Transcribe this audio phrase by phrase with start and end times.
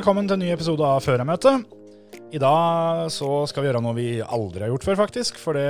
[0.00, 1.66] velkommen til en ny episode av Førermøtet.
[2.32, 5.36] I dag så skal vi gjøre noe vi aldri har gjort før, faktisk.
[5.36, 5.64] For det,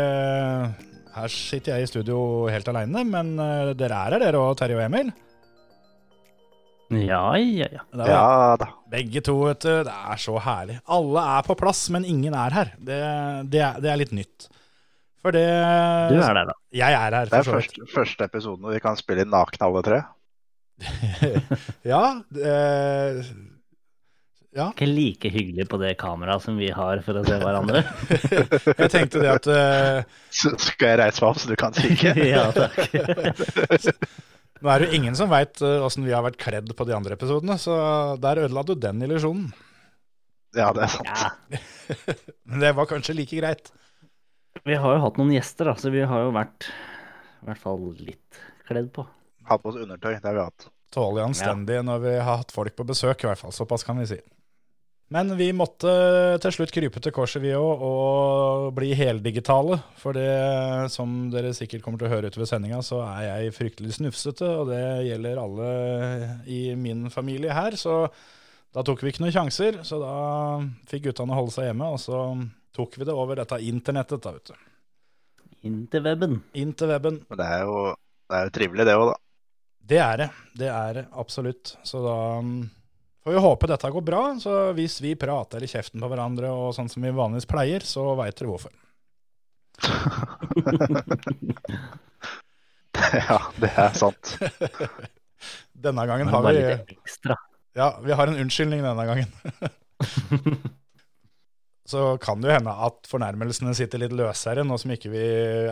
[1.17, 4.77] her sitter jeg i studio helt aleine, men eh, dere er her, dere og Terje
[4.79, 5.11] og Emil.
[6.95, 7.83] Ja, ja, ja.
[7.97, 8.71] Er Ja da.
[8.95, 9.73] Begge to, vet du.
[9.91, 10.79] Det er så herlig.
[10.87, 12.73] Alle er på plass, men ingen er her.
[12.79, 13.03] Det,
[13.51, 14.51] det, er, det er litt nytt.
[15.27, 15.47] For det
[16.15, 16.59] Du er der, da.
[16.71, 19.87] Jeg er her, Det er første, første episoden hvor vi kan spille inn nakne alle
[19.91, 20.03] tre.
[21.97, 22.59] ja, det,
[24.51, 24.67] ja.
[24.73, 27.85] Ikke like hyggelig på det kameraet som vi har for å se hverandre.
[28.83, 30.01] Jeg tenkte det at uh...
[30.35, 32.15] Skal jeg reise meg opp, så du kan kikke?
[32.33, 32.89] ja, takk.
[34.61, 37.15] Nå er det jo ingen som veit åssen vi har vært kledd på de andre
[37.17, 37.77] episodene, så
[38.21, 39.47] der ødela du den illusjonen.
[40.59, 41.07] Ja, det er sant.
[41.15, 42.17] Ja.
[42.51, 43.71] Men det var kanskje like greit.
[44.67, 47.87] Vi har jo hatt noen gjester, da, så vi har jo vært i hvert fall
[48.03, 49.07] litt kledd på.
[49.49, 50.69] Hatt på oss undertøy, det har vi hatt.
[50.93, 51.87] tåle anstendig ja.
[51.87, 53.55] når vi har hatt folk på besøk, i hvert fall.
[53.55, 54.21] Såpass kan vi si.
[55.11, 55.91] Men vi måtte
[56.39, 59.81] til slutt krype til korset, vi òg, og bli heldigitale.
[59.99, 60.29] For det,
[60.95, 64.71] som dere sikkert kommer til å høre utover sendinga, så er jeg fryktelig snufsete, og
[64.71, 65.73] det gjelder alle
[66.47, 67.75] i min familie her.
[67.75, 68.05] Så
[68.71, 70.15] da tok vi ikke noen sjanser, så da
[70.93, 72.23] fikk guttene holde seg hjemme, og så
[72.79, 74.67] tok vi det over dette internettet, da, vet du.
[75.67, 76.39] Inn til weben.
[76.55, 77.25] Inn til weben.
[77.27, 77.89] Men det er jo,
[78.31, 79.23] det er jo trivelig, det òg, da.
[79.91, 80.35] Det er det.
[80.55, 81.75] Det er det absolutt.
[81.83, 82.21] Så da
[83.25, 84.23] får vi håpe dette går bra.
[84.41, 88.03] Så hvis vi prater i kjeften på hverandre og sånn som vi vanligvis pleier, så
[88.19, 88.73] veit dere hvorfor.
[93.31, 94.25] ja, det er sant.
[95.87, 96.61] Denne gangen har vi.
[97.79, 99.31] Ja, vi har en unnskyldning denne gangen.
[101.91, 105.23] Så kan det jo hende at fornærmelsene sitter litt løsere nå som ikke vi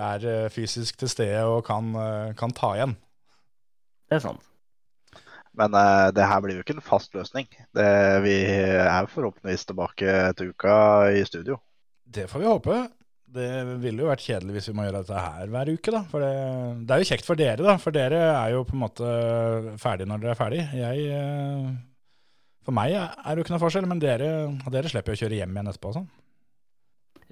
[0.03, 2.97] er eh, fysisk til stede og kan, eh, kan ta igjen.
[4.11, 4.43] Det er sant.
[5.59, 7.49] Men uh, det her blir jo ikke en fast løsning.
[7.75, 7.89] Det,
[8.25, 10.77] vi er forhåpentligvis tilbake til uka
[11.19, 11.59] i studio.
[12.09, 12.79] Det får vi håpe.
[13.29, 13.49] Det
[13.83, 16.01] ville jo vært kjedelig hvis vi må gjøre dette her hver uke, da.
[16.09, 16.31] For det,
[16.89, 17.75] det er jo kjekt for dere, da.
[17.83, 19.11] For dere er jo på en måte
[19.83, 20.63] ferdig når dere er ferdig.
[20.79, 21.67] Jeg eh,
[22.65, 24.31] For meg er det jo ikke noe forskjell, men dere,
[24.73, 26.09] dere slipper jo å kjøre hjem igjen etterpå og sånn.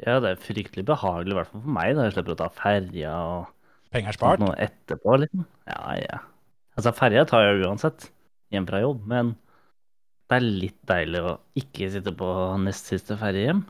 [0.05, 2.51] Ja, det er fryktelig behagelig, i hvert fall for meg, da jeg slipper å ta
[2.53, 3.47] ferja og
[3.95, 4.43] Penger spart.
[4.43, 5.47] noe etterpå, liksom.
[5.71, 6.21] Ja, ja.
[6.77, 8.11] Altså, ferja tar jeg uansett
[8.55, 9.33] hjem fra jobb, men
[10.27, 12.29] det er litt deilig å ikke sitte på
[12.63, 13.65] nest siste ferje hjem.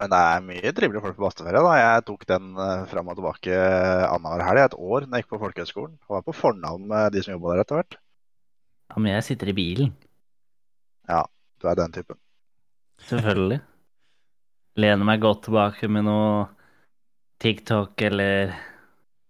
[0.00, 1.62] Men det er mye trivelige folk på Basteferie.
[1.64, 1.76] da.
[1.80, 3.60] Jeg tok den uh, fram og tilbake
[4.10, 5.94] annenhver helg et år når jeg gikk på folkehøgskolen.
[6.06, 7.96] Og var på fornavn med de som jobba der etter hvert.
[8.92, 9.94] Ja, men jeg sitter i bilen.
[11.08, 11.22] Ja,
[11.60, 12.18] Du er den typen.
[13.08, 13.60] Selvfølgelig.
[14.76, 16.44] Lener meg godt tilbake med noe
[17.40, 18.52] TikTok eller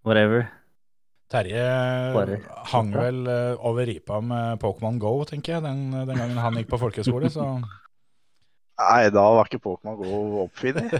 [0.06, 0.48] whatever.
[1.26, 1.62] Terje
[2.70, 6.70] hang vel eh, over ripa med Pokémon Go, tenker jeg, den, den gangen han gikk
[6.70, 7.30] på folkehøyskole.
[7.34, 7.46] Så
[8.82, 10.92] Nei, da var ikke Pokémon Go oppfinner.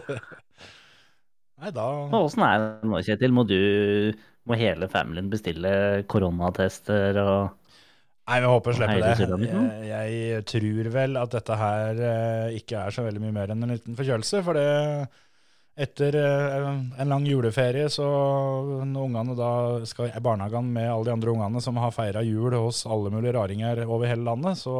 [1.61, 1.87] nei, da
[2.19, 3.37] Åssen er det nå, Kjetil?
[3.37, 3.61] Må du
[4.47, 5.71] Må hele familien bestille
[6.11, 7.39] koronatester og
[8.27, 9.51] Nei, vi håper å slippe det.
[9.87, 13.63] Jeg, jeg tror vel at dette her eh, ikke er så veldig mye mer enn
[13.63, 14.41] en liten forkjølelse.
[14.43, 14.65] For det
[15.77, 16.67] etter eh,
[17.01, 18.07] en lang juleferie, så
[18.81, 19.51] når ungene da
[19.89, 23.35] skal i barnehagen med alle de andre ungene som har feira jul hos alle mulige
[23.37, 24.77] raringer over hele landet, så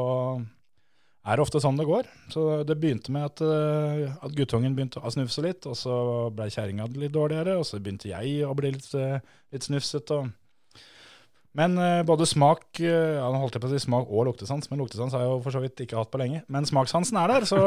[1.27, 2.09] er det ofte sånn det går.
[2.33, 5.99] Så det begynte med at, eh, at guttungen begynte å snufse litt, og så
[6.33, 9.21] ble kjerringa litt dårligere, og så begynte jeg å bli litt, eh,
[9.53, 10.23] litt snufsete.
[10.23, 10.33] og
[11.57, 14.69] men eh, både smak eh, ja, nå holdt jeg på å si smak og luktesans,
[14.71, 16.43] men luktesans har jeg jo for så vidt ikke hatt på lenge.
[16.53, 17.61] Men smakssansen er der, så,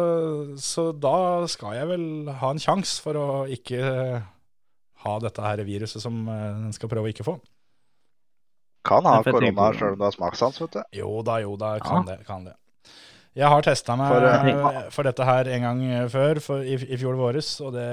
[0.72, 1.16] så da
[1.50, 2.06] skal jeg vel
[2.42, 4.30] ha en sjanse for å ikke eh,
[5.04, 7.38] ha dette her viruset som en skal prøve å ikke få.
[8.84, 10.82] Kan ha Ja, korona sjøl om du har smakssans, vet du.
[11.00, 12.20] Jo da, jo da, kan det.
[12.28, 12.54] kan det.
[13.34, 14.24] Jeg har testa meg For,
[14.94, 15.80] for, eh, dette her en gang
[16.12, 17.86] før, for, i, i fjor våres, og det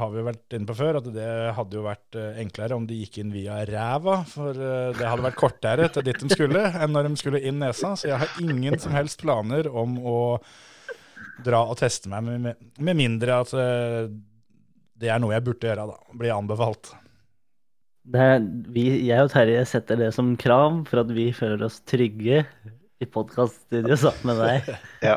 [0.00, 2.88] har vi jo vært inne på før, at det hadde jo vært eh, enklere om
[2.88, 6.64] de gikk inn via ræva, for eh, det hadde vært kortere til dit de skulle,
[6.74, 7.92] enn når de skulle inn nesa.
[7.94, 10.16] Så jeg har ingen som helst planer om å
[11.46, 14.10] dra og teste meg, med, med, mindre at eh,
[15.00, 16.18] det er noe jeg burde gjøre, da.
[16.18, 16.92] Bli anbefalt.
[18.10, 18.42] det er,
[18.74, 22.42] vi, Jeg og Terje setter det som krav for at vi føler oss trygge
[23.00, 24.74] i podkaststudio sammen med deg.
[25.10, 25.14] Ja.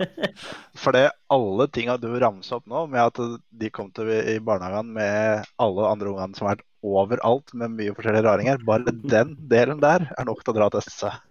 [0.80, 4.94] For det alle tinga du ramsa opp nå, med at de kom til i barnehagen
[4.96, 9.84] med alle andre ungene som har vært overalt med mye forskjellige raringer, bare den delen
[9.84, 11.22] der er nok til å dra og teste seg.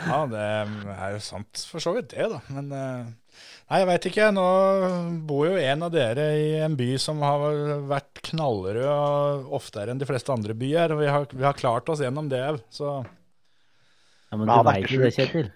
[0.00, 2.40] Ja, det er jo sant for så vidt det, da.
[2.56, 3.10] Men eh,
[3.68, 4.30] nei, jeg veit ikke.
[4.32, 4.46] Nå
[5.28, 7.44] bor jo en av dere i en by som har
[7.90, 10.96] vært knallrød og oftere enn de fleste andre byer.
[10.96, 13.02] Og vi har, vi har klart oss gjennom det òg, så
[14.30, 15.14] Ja, men Men du er veit ikke jo det.
[15.16, 15.48] Kjetil.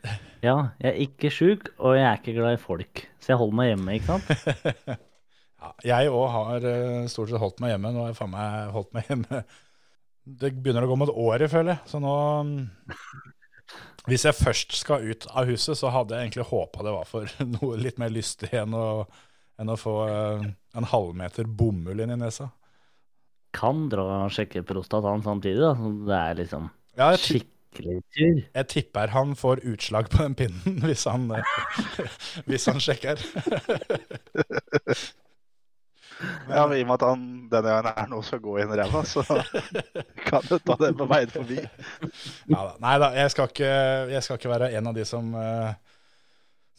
[0.44, 3.04] Ja, jeg er ikke sjuk, og jeg er ikke glad i folk.
[3.22, 5.04] Så jeg holder meg hjemme, ikke sant?
[5.64, 5.70] Ja,
[6.02, 7.92] jeg òg har eh, stort sett holdt meg hjemme.
[7.94, 9.38] Nå har jeg faen meg holdt meg hjemme
[10.42, 11.88] Det begynner å gå mot året, føler jeg.
[11.88, 12.58] Så nå mm,
[14.10, 17.32] Hvis jeg først skal ut av huset, så hadde jeg egentlig håpa det var for
[17.54, 19.06] noe litt mer lystig enn å,
[19.56, 20.44] enn å få eh,
[20.76, 22.50] en halvmeter bomull inn i nesa.
[23.56, 25.72] Kan dra og sjekke prostataen samtidig, da.
[26.10, 26.68] Det er liksom
[26.98, 32.08] Ja, jeg, skikkelig jeg tipper han får utslag på den pinnen hvis han, eh,
[32.48, 33.20] hvis han sjekker.
[36.48, 38.78] Ja, men I og med at han denne gangen er nå skal gå inn en
[38.78, 39.24] ræva, så
[40.28, 41.58] kan du ta den på veien forbi.
[41.58, 42.74] Ja, da.
[42.84, 43.72] Nei da, jeg skal, ikke,
[44.12, 45.96] jeg skal ikke være en av de som, eh,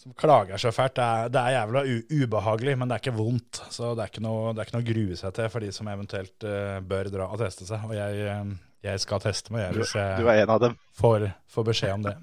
[0.01, 0.95] som klager så fælt.
[0.97, 3.62] Det er, det er jævla u ubehagelig, men det er ikke vondt.
[3.74, 5.74] Så det er ikke noe, det er ikke noe å grue seg til for de
[5.75, 7.86] som eventuelt eh, bør dra og teste seg.
[7.89, 8.39] Og jeg,
[8.85, 10.75] jeg skal teste meg jeg, hvis Du jeg er en av dem.
[10.99, 12.15] får, får beskjed om det.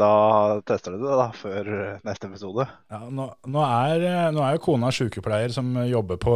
[0.00, 0.08] Da
[0.68, 1.66] tester du det da, før
[2.06, 2.62] neste episode.
[2.92, 6.34] Ja, nå, nå, er, eh, nå er jo kona sykepleier som jobber på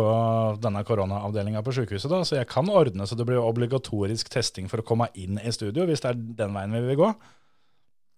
[0.65, 4.83] denne koronaavdelinga på sykehuset, da, så jeg kan ordne så det blir obligatorisk testing for
[4.83, 7.13] å komme inn i studio, hvis det er den veien vi vil gå.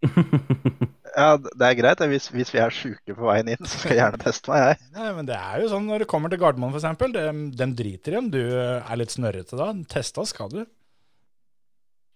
[1.17, 2.03] Ja, det er greit.
[2.11, 4.89] Hvis, hvis vi er sjuke på veien inn, så skal jeg gjerne teste meg, jeg.
[4.99, 7.23] Nei, men det er jo sånn når du kommer til Gardermoen for eksempel, det,
[7.57, 9.71] den driter i om du er litt snørrete da.
[9.89, 10.59] Testa skal du.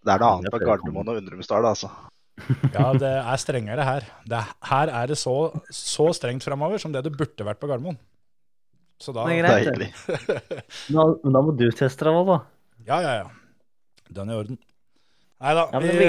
[0.01, 1.91] Det er noe annet på Gardermoen og Undrumsdal, altså.
[2.77, 4.07] Ja, det er strengere her.
[4.25, 5.35] Det, er- her er det så,
[5.77, 7.99] så strengt framover som det det burde vært på Gardermoen.
[9.01, 9.69] Så da Det er greit.
[9.69, 9.91] Deilig.
[10.93, 11.05] Da,
[11.37, 12.39] da må du teste deg òg, da.
[12.89, 13.29] Ja, ja, ja.
[14.13, 14.59] Den er i orden.
[15.41, 16.09] Nei da, Ja, men vi,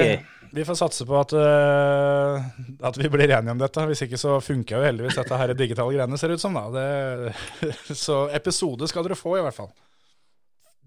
[0.58, 2.50] vi får satse på at, uh,
[2.88, 3.86] at vi blir enige om dette.
[3.92, 6.56] Hvis ikke så funker jo heldigvis dette her digitale greiene, ser det ut som.
[6.60, 6.66] da.
[6.76, 7.72] Det,
[8.06, 9.72] så episode skal dere få, i hvert fall.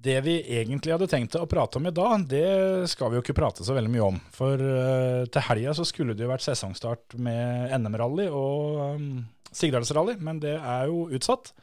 [0.04, 3.36] Det vi egentlig hadde tenkt å prate om i dag, det skal vi jo ikke
[3.38, 4.18] prate så veldig mye om.
[4.34, 9.06] For uh, til helga så skulle det jo vært sesongstart med NM-rally og um,
[9.54, 11.54] Sigdalsrally, men det er jo utsatt.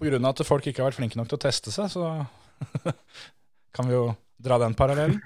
[0.00, 2.90] Av at folk ikke har vært flinke nok til å teste seg, så
[3.76, 4.06] kan vi jo
[4.40, 5.20] dra den parallellen.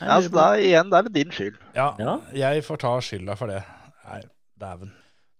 [0.00, 1.56] Ja, så da igjen, da er det din skyld.
[1.76, 2.18] Ja, Ja.
[2.34, 3.62] jeg får ta skylda for det.
[4.08, 4.20] Nei,
[4.60, 4.90] dæven.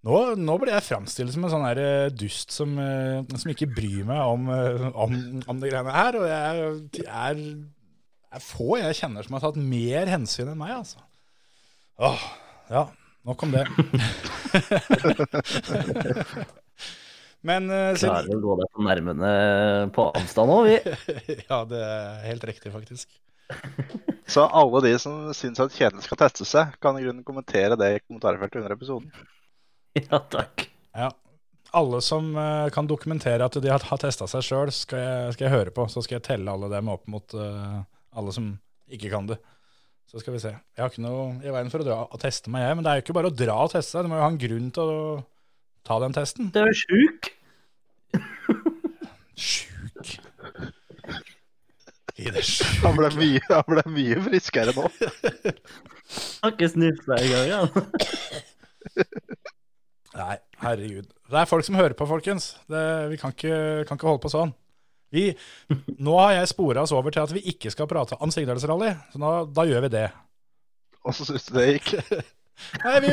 [0.07, 3.67] Nå, nå blir jeg framstilt som en sånn her eh, dust som, eh, som ikke
[3.75, 5.17] bryr meg om, eh, om,
[5.51, 6.19] om det greiene her.
[6.21, 7.41] Og jeg jeg er,
[8.39, 11.03] er få jeg kjenner som har tatt mer hensyn enn meg, altså.
[12.07, 12.23] Åh,
[12.71, 12.85] ja,
[13.27, 13.65] nok om det.
[17.47, 19.31] Men eh, siden- Klarer å gå deg på nærmene
[19.95, 20.77] på avstand òg, vi.
[21.51, 23.11] Ja, det er helt riktig, faktisk.
[24.27, 27.91] Så alle de som syns at kjeden skal teste seg, kan i grunnen kommentere det
[27.95, 29.11] i kommentarfeltet under episoden.
[30.11, 30.67] Ja, takk.
[30.97, 31.11] Ja.
[31.77, 35.47] Alle som uh, kan dokumentere at de har, har testa seg sjøl, skal, jeg- skal
[35.49, 35.87] jeg høre på.
[35.93, 37.81] Så skal jeg telle alle dem opp mot uh,
[38.17, 38.51] alle som
[38.93, 39.37] ikke kan det.
[40.07, 40.53] Så skal vi se.
[40.55, 42.77] Jeg har ikke noe i veien for å dra og teste meg, jeg.
[42.79, 44.07] Men det er jo ikke bare å dra og teste seg.
[44.07, 45.01] Du må jo ha en grunn til å
[45.89, 46.53] ta den testen.
[46.55, 47.33] Du er jo Sjuk.
[52.17, 52.79] I det sjuk.
[52.87, 54.87] Han ble mye, han ble mye friskere nå.
[56.41, 57.47] Har ikke snufsa engang.
[57.51, 57.61] Ja.
[60.17, 61.09] Nei, herregud.
[61.29, 62.55] Det er folk som hører på, folkens.
[62.71, 62.83] Det,
[63.13, 63.57] vi kan ikke,
[63.89, 64.53] kan ikke holde på sånn.
[65.15, 65.25] Vi,
[66.03, 69.17] nå har jeg spora oss over til at vi ikke skal prate om Sigdalsrally, så
[69.23, 70.07] nå, da gjør vi det.
[71.07, 71.89] Og så syns du det gikk.
[72.87, 73.11] Nei, vi,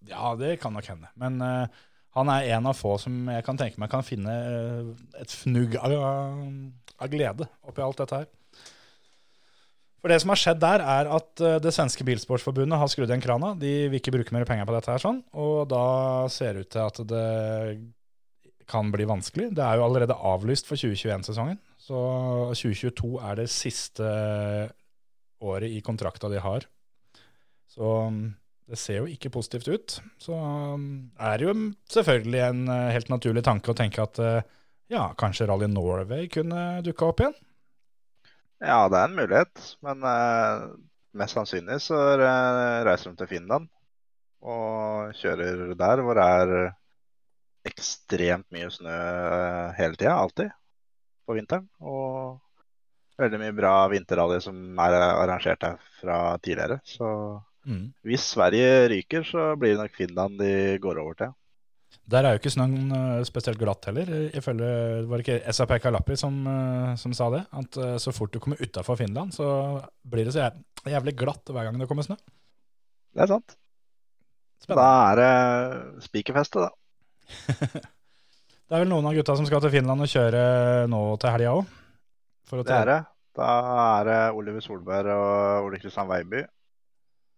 [0.06, 1.10] Ja, det kan nok hende.
[1.18, 1.82] Men eh,
[2.16, 4.92] han er en av få som jeg kan tenke meg kan finne eh,
[5.22, 8.30] et fnugg av, av glede oppi alt dette her.
[10.02, 13.22] For det som har skjedd der, er at eh, det svenske bilsportsforbundet har skrudd igjen
[13.22, 13.54] krana.
[13.58, 15.84] De vil ikke bruke mer penger på dette her sånn, og da
[16.32, 17.26] ser det ut til at det
[18.72, 19.50] kan bli vanskelig.
[19.56, 22.02] Det er jo allerede avlyst for 2021-sesongen, så
[22.52, 24.12] 2022 er det siste
[25.42, 26.66] året i kontrakta de har.
[27.72, 28.26] Så mm,
[28.70, 29.94] det ser jo ikke positivt ut.
[30.22, 30.84] Så um,
[31.20, 31.54] er det jo
[31.92, 34.46] selvfølgelig en eh, helt naturlig tanke å tenke at eh,
[34.92, 37.36] ja, kanskje Rally Norway kunne dukka opp igjen.
[38.62, 40.66] Ja, det er en mulighet, men eh,
[41.18, 43.68] mest sannsynlig så eh, reiser de til Finland
[44.42, 46.54] og kjører der hvor det er
[47.68, 48.94] ekstremt mye snø
[49.76, 50.50] hele tida, alltid,
[51.26, 51.68] på vinteren.
[51.78, 52.40] Og
[53.22, 56.80] veldig mye bra vinterrally som er arrangert her fra tidligere.
[56.82, 57.06] Så
[57.62, 57.92] Mm.
[58.02, 61.34] hvis Sverige ryker, så blir det nok Finland de går over til.
[62.10, 64.08] Der er jo ikke snøen eh, spesielt glatt heller.
[64.36, 64.68] Ifølge
[65.08, 67.44] var det ikke SAP Kalapi som, eh, som sa det.
[67.54, 69.46] At eh, så fort du kommer utafor Finland, så
[70.02, 70.50] blir det så
[70.88, 72.18] jævlig glatt hver gang det kommer snø.
[73.12, 73.56] Det er sant.
[74.68, 76.70] Da er det spikerfeste, da.
[78.72, 80.42] Det er vel noen av gutta som skal til Finland og kjøre
[80.88, 81.72] nå til helga òg.
[82.52, 83.00] Det er det.
[83.36, 83.48] Da
[83.98, 86.40] er det Oliver Solberg og Ole Kristian Veiby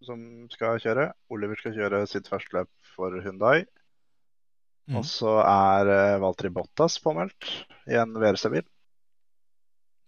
[0.06, 0.20] som
[0.52, 1.08] skal kjøre.
[1.32, 3.64] Oliver skal kjøre sitt første løp for Hundai.
[4.90, 5.00] Mm.
[5.00, 7.48] Og så er uh, Valtteri Bottas påmeldt
[7.88, 8.64] i en VRC-bil.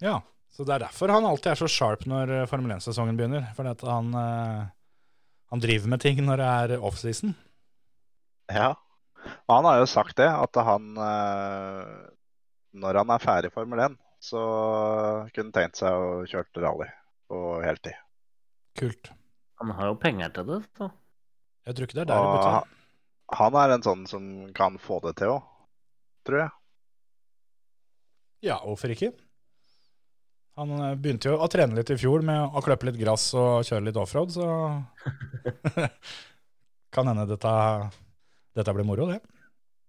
[0.04, 0.18] Ja,
[0.52, 3.46] så det er derfor han alltid er så sharp når eh, Formel 1-sesongen begynner.
[3.56, 4.66] Fordi at han, uh,
[5.52, 7.32] han driver med ting når det er offseason.
[8.52, 8.74] Ja.
[9.48, 12.12] Og han har jo sagt det, at han uh,
[12.76, 14.42] Når han er ferdig i Formel 1, så
[15.34, 16.88] kunne tenkt seg å kjøre rally
[17.30, 17.96] på heltid.
[18.76, 19.12] Kult.
[19.60, 20.90] Han har jo penger til det, så
[21.66, 22.50] Jeg tror ikke det er der det Og butter.
[22.56, 22.72] han-
[23.36, 25.42] han er en sånn som kan få det til òg,
[26.24, 26.50] tror jeg.
[28.42, 29.12] Ja, hvorfor ikke?
[30.56, 33.64] Han eh, begynte jo å trene litt i fjor med å kløppe litt gress og
[33.66, 34.46] kjøre litt offroad, så
[36.94, 37.52] kan hende dette,
[38.56, 39.20] dette blir moro, det.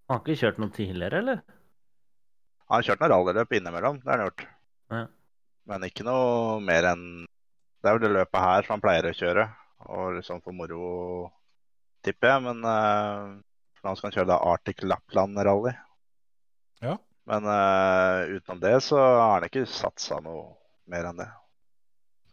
[0.08, 1.42] Han har ikke kjørt noe tidligere, eller?
[2.68, 4.46] Han har kjørt noen rallyløp innimellom, det har han gjort.
[4.92, 5.06] Ja.
[5.68, 7.06] Men ikke noe mer enn
[7.82, 9.48] Det er jo det løpet her som han pleier å kjøre.
[9.88, 10.88] Og liksom for moro,
[12.06, 12.44] tipper jeg.
[12.48, 13.38] Men uh,
[13.84, 15.74] nå skal han kjøre da Arctic Lapland Rally.
[16.84, 16.98] Ja.
[17.28, 20.56] Men uh, utenom det så har han ikke satsa noe
[20.90, 21.28] mer enn det.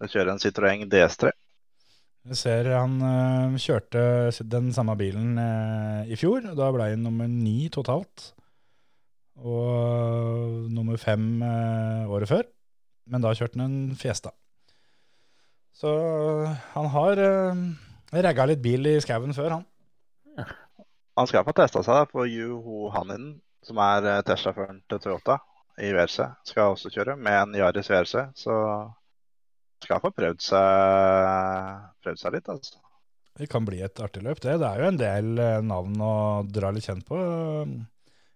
[0.01, 1.33] Han kjører en Citroën DS3.
[2.25, 4.05] Jeg ser han uh, kjørte
[4.49, 6.47] den samme bilen eh, i fjor.
[6.57, 8.31] Da ble han nummer ni totalt.
[9.45, 12.49] Og nummer fem året før.
[13.11, 14.33] Men da kjørte han en Fiesta.
[15.75, 15.91] Så
[16.75, 17.63] han har uh,
[18.15, 20.53] ragga litt bil i skauen før, han.
[21.19, 25.39] Han skal få testa seg på Juho Haninen, som er Tesla-føreren til Toyota
[25.79, 26.27] i VRC.
[26.47, 28.57] Skal også kjøre med en Yaris VRC, så
[29.83, 32.81] skal få prøvd seg, prøvd seg litt, altså.
[33.35, 34.59] Det kan bli et artig løp, det.
[34.63, 35.31] Det er jo en del
[35.67, 36.15] navn å
[36.47, 37.19] dra litt kjent på.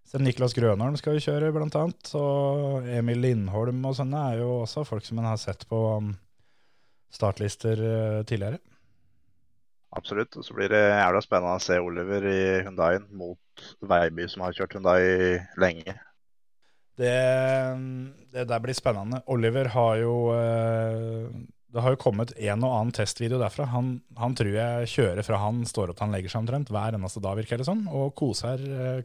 [0.09, 2.11] Så Niklas Grønholm skal jo kjøre, blant annet.
[2.18, 5.80] Og Emil Lindholm og sånne er jo også folk som en har sett på
[7.15, 8.61] startlister eh, tidligere.
[9.97, 10.37] Absolutt.
[10.37, 14.57] Og så blir det jævla spennende å se Oliver i Hundaien mot Veiby, som har
[14.57, 15.00] kjørt Hundai
[15.61, 15.97] lenge.
[16.99, 17.15] Det,
[18.35, 19.23] det der blir spennende.
[19.31, 21.31] Oliver har jo eh,
[21.71, 23.69] Det har jo kommet en og annen testvideo derfra.
[23.73, 26.99] Han, han tror jeg kjører fra han står opp til han legger seg omtrent hver
[26.99, 29.03] eneste dag, virker det som, og koser, eh,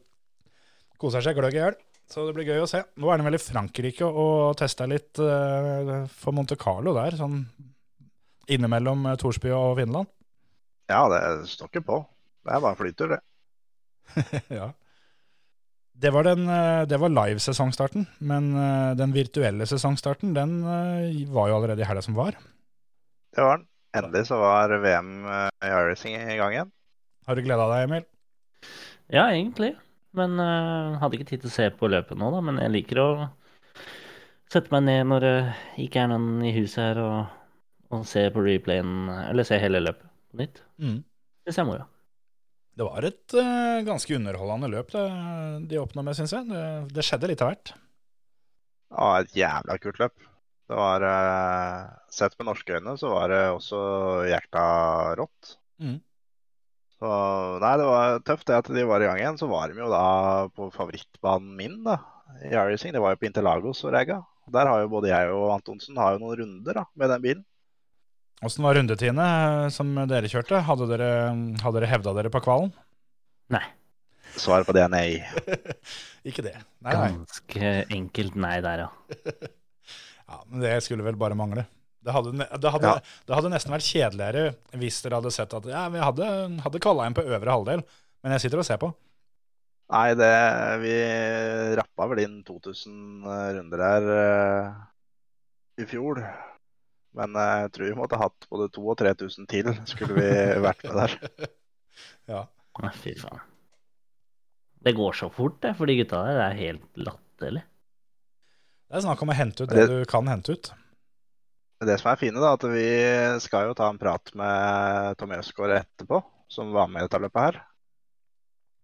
[1.00, 1.78] koser seg gløgg i hjel.
[2.12, 2.82] Så det blir gøy å se.
[3.00, 7.46] Nå er han vel i Frankrike og tester litt for Monte Carlo der, sånn
[8.52, 10.10] innimellom eh, Torsby og Finland.
[10.92, 12.00] Ja, det står ikke på.
[12.44, 13.22] Det er bare flytur, det.
[14.60, 14.72] ja.
[15.94, 21.60] Det var, den, eh, det var live-sesongstarten, men eh, den virtuelle sesongstarten den var jo
[21.60, 22.38] allerede i helga som var.
[23.34, 23.70] Det var den.
[23.94, 26.70] Endelig så var VM i iRacing i gang igjen.
[27.28, 28.06] Har du gleda deg, Emil?
[29.14, 29.76] Ja, egentlig.
[30.18, 32.40] Men uh, hadde ikke tid til å se på løpet nå, da.
[32.42, 33.08] Men jeg liker å
[34.50, 35.36] sette meg ned når det
[35.86, 37.43] ikke er noen i huset her, og,
[37.94, 40.62] og se på replayen, eller se hele løpet på nytt.
[40.82, 41.02] Mm.
[41.46, 41.86] Det ser moro.
[42.74, 45.04] Det var et uh, ganske underholdende løp det,
[45.70, 46.48] de åpna med, syns jeg.
[46.50, 46.64] Det,
[46.96, 47.74] det skjedde litt av hvert.
[48.94, 50.16] Ja, et jævla kult løp.
[50.70, 53.84] Det var uh, Sett med norske øyne så var det også
[54.30, 54.66] jækla
[55.20, 55.56] rått.
[55.84, 56.00] Mm.
[56.98, 57.14] Så
[57.60, 59.38] nei, det var tøft det at de var i gang igjen.
[59.38, 60.06] Så var de jo da
[60.56, 62.00] på favorittbanen min, da,
[62.42, 62.94] i iRacing.
[62.96, 64.22] Det var jo på Interlagos og Rega.
[64.54, 67.44] Der har jo både jeg og Antonsen har jo noen runder da, med den bilen.
[68.44, 70.60] Åssen var rundetiene eh, som dere kjørte?
[70.68, 71.10] Hadde dere,
[71.64, 72.74] hadde dere hevda dere på kvalen?
[73.54, 73.64] Nei.
[74.34, 75.08] Svaret på det er nei.
[76.30, 76.56] Ikke det.
[76.84, 77.10] Nei, nei.
[77.14, 78.92] Ganske enkelt nei der, ja.
[80.34, 81.66] Ja, men det skulle vel bare mangle.
[82.04, 83.02] Det hadde, det hadde, Ja.
[83.28, 86.30] det hadde nesten vært kjedeligere hvis dere hadde sett at ja, vi hadde,
[86.64, 87.84] hadde kvala inn på øvre halvdel,
[88.24, 88.90] men jeg sitter og ser på.
[89.94, 90.32] Nei, det
[90.82, 90.96] Vi
[91.78, 93.28] rappa vel inn 2000
[93.60, 94.82] runder her uh,
[95.78, 96.24] i fjor.
[97.18, 100.30] Men eh, jeg tror vi måtte hatt både 2000 og 3000 til, skulle vi
[100.64, 101.18] vært med der.
[102.32, 102.46] Ja.
[102.82, 103.42] Nei, Fy faen.
[104.84, 106.38] Det går så fort, det, for de gutta der.
[106.40, 107.62] Det er helt latterlig.
[108.90, 110.72] Det er snakk om å hente ut det Det- du kan hente ut.
[111.84, 112.88] Det som er fine, da, at vi
[113.44, 117.44] skal jo ta en prat med Tom Øsgaard etterpå, som var med i dette løpet
[117.44, 117.62] her.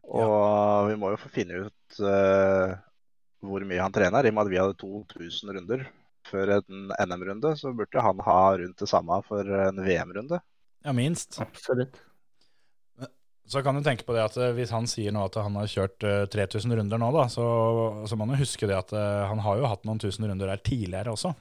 [0.10, 2.76] Og vi må jo få finne ut uh,
[3.46, 4.26] hvor mye han trener.
[4.26, 5.86] I og med at vi hadde 2000 runder
[6.30, 10.40] før en NM-runde, så burde han ha rundt det samme for en VM-runde.
[10.86, 11.42] Ja, minst.
[11.44, 12.00] Absolutt.
[13.50, 15.70] Så kan du tenke på det at eh, hvis han sier nå at han har
[15.70, 17.46] kjørt eh, 3000 runder nå, da, så,
[18.06, 20.52] så må han jo huske det at eh, han har jo hatt noen tusen runder
[20.52, 21.34] der tidligere også.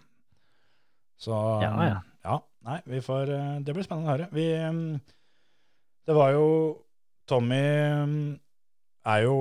[1.21, 1.99] Så Ja, ja.
[2.25, 4.29] ja, nei, vi får eh, Det blir spennende å høre.
[4.33, 5.01] Vi mm,
[6.09, 6.47] Det var jo
[7.29, 7.61] Tommy
[8.09, 8.27] mm,
[9.09, 9.37] er jo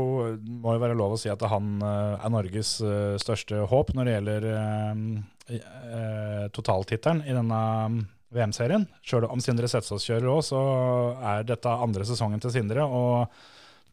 [0.63, 4.07] Må jo være lov å si at han eh, er Norges eh, største håp når
[4.07, 7.99] det gjelder eh, totaltittelen i denne mm,
[8.35, 8.87] VM-serien.
[9.07, 10.61] Sjøl om Sindre Setsaas kjører òg, så
[11.33, 12.83] er dette andre sesongen til Sindre.
[12.83, 13.31] Og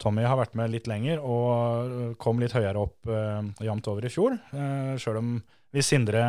[0.02, 4.12] Tommy har vært med litt lenger og kom litt høyere opp eh, jevnt over i
[4.12, 4.34] fjor.
[4.54, 5.36] Eh, Sjøl om
[5.74, 6.24] hvis Sindre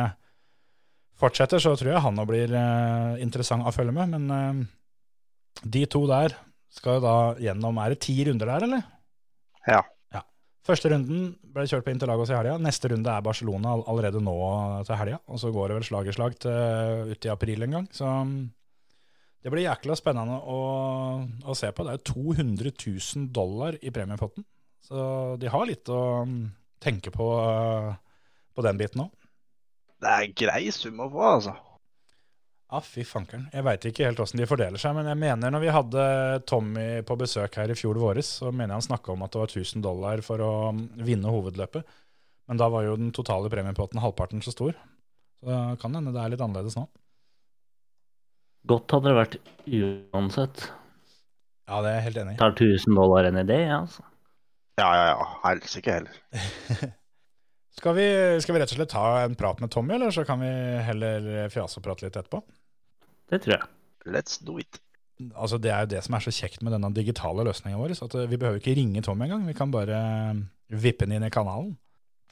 [1.20, 4.16] fortsetter, så tror jeg han nå blir eh, interessant å følge med.
[4.16, 6.36] Men eh, de to der
[6.76, 8.95] skal jo da gjennom Er det ti runder der, eller?
[9.66, 9.82] Ja.
[10.66, 12.56] Første runden ble kjørt på Interlagos i helga.
[12.58, 14.34] Neste runde er Barcelona allerede nå
[14.88, 15.20] til helga.
[15.30, 17.86] Og så går det vel slag i slag til ut i april en gang.
[17.94, 18.40] Så mm,
[19.46, 20.58] det blir jækla spennende å,
[21.22, 21.86] å se på.
[21.86, 24.46] Det er jo 200 000 dollar i premiepotten.
[24.82, 24.98] Så
[25.38, 26.42] de har litt å mm,
[26.82, 27.94] tenke på eh,
[28.56, 29.12] på den biten òg.
[30.02, 31.54] Det er grei sum å få, altså.
[32.66, 33.44] Ja, fy fankeren.
[33.54, 36.06] Jeg veit ikke helt åssen de fordeler seg, men jeg mener når vi hadde
[36.50, 39.42] Tommy på besøk her i fjor våres, så mener jeg han snakka om at det
[39.44, 41.86] var 1000 dollar for å mm, vinne hovedløpet.
[42.50, 44.74] Men da var jo den totale premiepotten halvparten så stor.
[45.38, 46.88] Så det kan hende det er litt annerledes nå.
[48.66, 49.38] Godt hadde det vært
[49.78, 50.66] uansett.
[51.70, 52.40] Ja, det er jeg helt enig i.
[52.42, 54.02] Tar 1000 dollar en idé, ja, altså.
[54.76, 55.26] Ja, ja, ja.
[55.46, 56.22] Helsike heller.
[57.76, 58.04] Skal vi,
[58.40, 60.48] skal vi rett og slett ta en prat med Tommy, eller så kan vi
[60.80, 62.40] heller fjase og prate litt etterpå?
[63.30, 63.68] Det tror jeg.
[64.06, 64.78] Let's do it.
[65.34, 67.96] Altså, Det er jo det som er så kjekt med denne digitale løsninga vår.
[68.04, 69.46] at eh, Vi behøver ikke ringe Tommy engang.
[69.46, 69.96] Vi kan bare
[70.30, 70.42] eh,
[70.76, 71.76] vippe den inn i kanalen.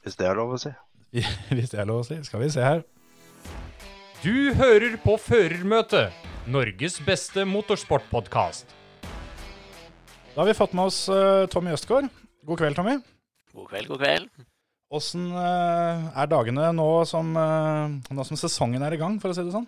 [0.03, 0.71] Hvis det er lov å si.
[1.55, 2.19] Hvis det er lov å si.
[2.23, 2.83] Skal vi se her.
[4.23, 6.13] Du hører på Førermøtet,
[6.47, 8.71] Norges beste motorsportpodkast.
[10.35, 12.07] Da har vi fått med oss eh, Tommy Østgaard.
[12.45, 12.99] God kveld, Tommy.
[13.55, 14.45] God kveld, god kveld.
[14.95, 19.51] Åssen er dagene nå som, nå som sesongen er i gang, for å si det
[19.55, 19.65] sånn?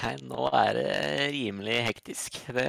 [0.00, 0.90] Nei, nå er det
[1.34, 2.38] rimelig hektisk.
[2.56, 2.66] Det,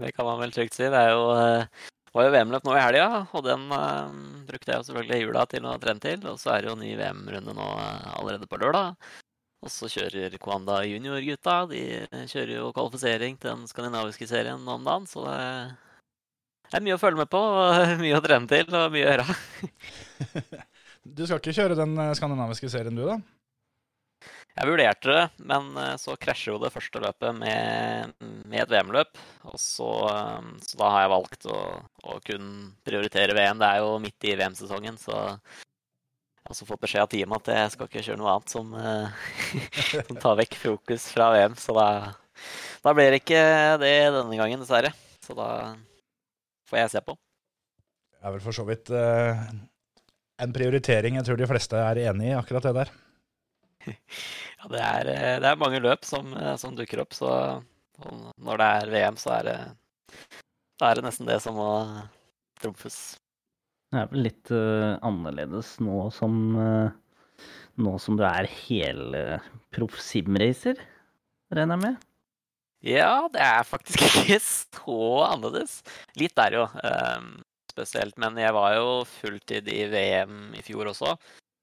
[0.00, 0.86] det kan man vel trygt si.
[0.88, 4.14] Det er jo, eh, var jo VM-løp nå i helga, og den uh,
[4.48, 6.24] brukte jeg jo selvfølgelig jula til å trene til.
[6.30, 8.96] Og så er det jo ny VM-runde nå eh, allerede på lørdag.
[9.60, 11.58] Og så kjører Kwanda junior-gutta.
[11.68, 11.82] De
[12.32, 17.20] kjører jo kvalifisering til den skandinaviske serien om dagen, så det er mye å følge
[17.20, 17.42] med på,
[18.00, 19.28] mye å trene til og mye å gjøre.
[21.04, 23.18] Du skal ikke kjøre den skandinaviske serien, du, da?
[24.50, 28.14] Jeg vurderte det, men eh, så krasjer jo det første løpet med,
[28.50, 29.20] med et VM-løp.
[29.54, 32.48] Så, eh, så da har jeg valgt å, å kun
[32.86, 33.60] prioritere VM.
[33.62, 37.62] Det er jo midt i VM-sesongen, så jeg har også fått beskjed av teamet at
[37.62, 39.24] jeg skal ikke kjøre noe annet som, eh,
[40.08, 41.56] som tar vekk fokus fra VM.
[41.60, 41.88] Så da,
[42.82, 43.44] da blir det ikke
[43.82, 44.92] det denne gangen, dessverre.
[45.24, 45.50] Så da
[46.70, 47.14] får jeg se på.
[48.20, 49.38] Det er vel for så vidt uh,
[50.44, 52.90] en prioritering jeg tror de fleste er enig i, akkurat det der.
[53.86, 57.30] Ja, det er, eh, det er mange løp som, eh, som dukker opp, så
[58.40, 59.56] når det er VM, så er det,
[60.84, 61.70] er det nesten det som må
[62.60, 63.00] trumfes.
[63.90, 66.92] Det er vel litt uh, annerledes nå som uh,
[67.80, 70.76] Nå som du er helproff simracer,
[71.54, 72.02] regner jeg med?
[72.84, 74.98] Ja, det er faktisk ikke så
[75.30, 75.78] annerledes.
[76.20, 76.66] Litt der, jo.
[76.84, 77.38] Um,
[77.72, 78.18] spesielt.
[78.20, 81.14] Men jeg var jo fulltid i VM i fjor også.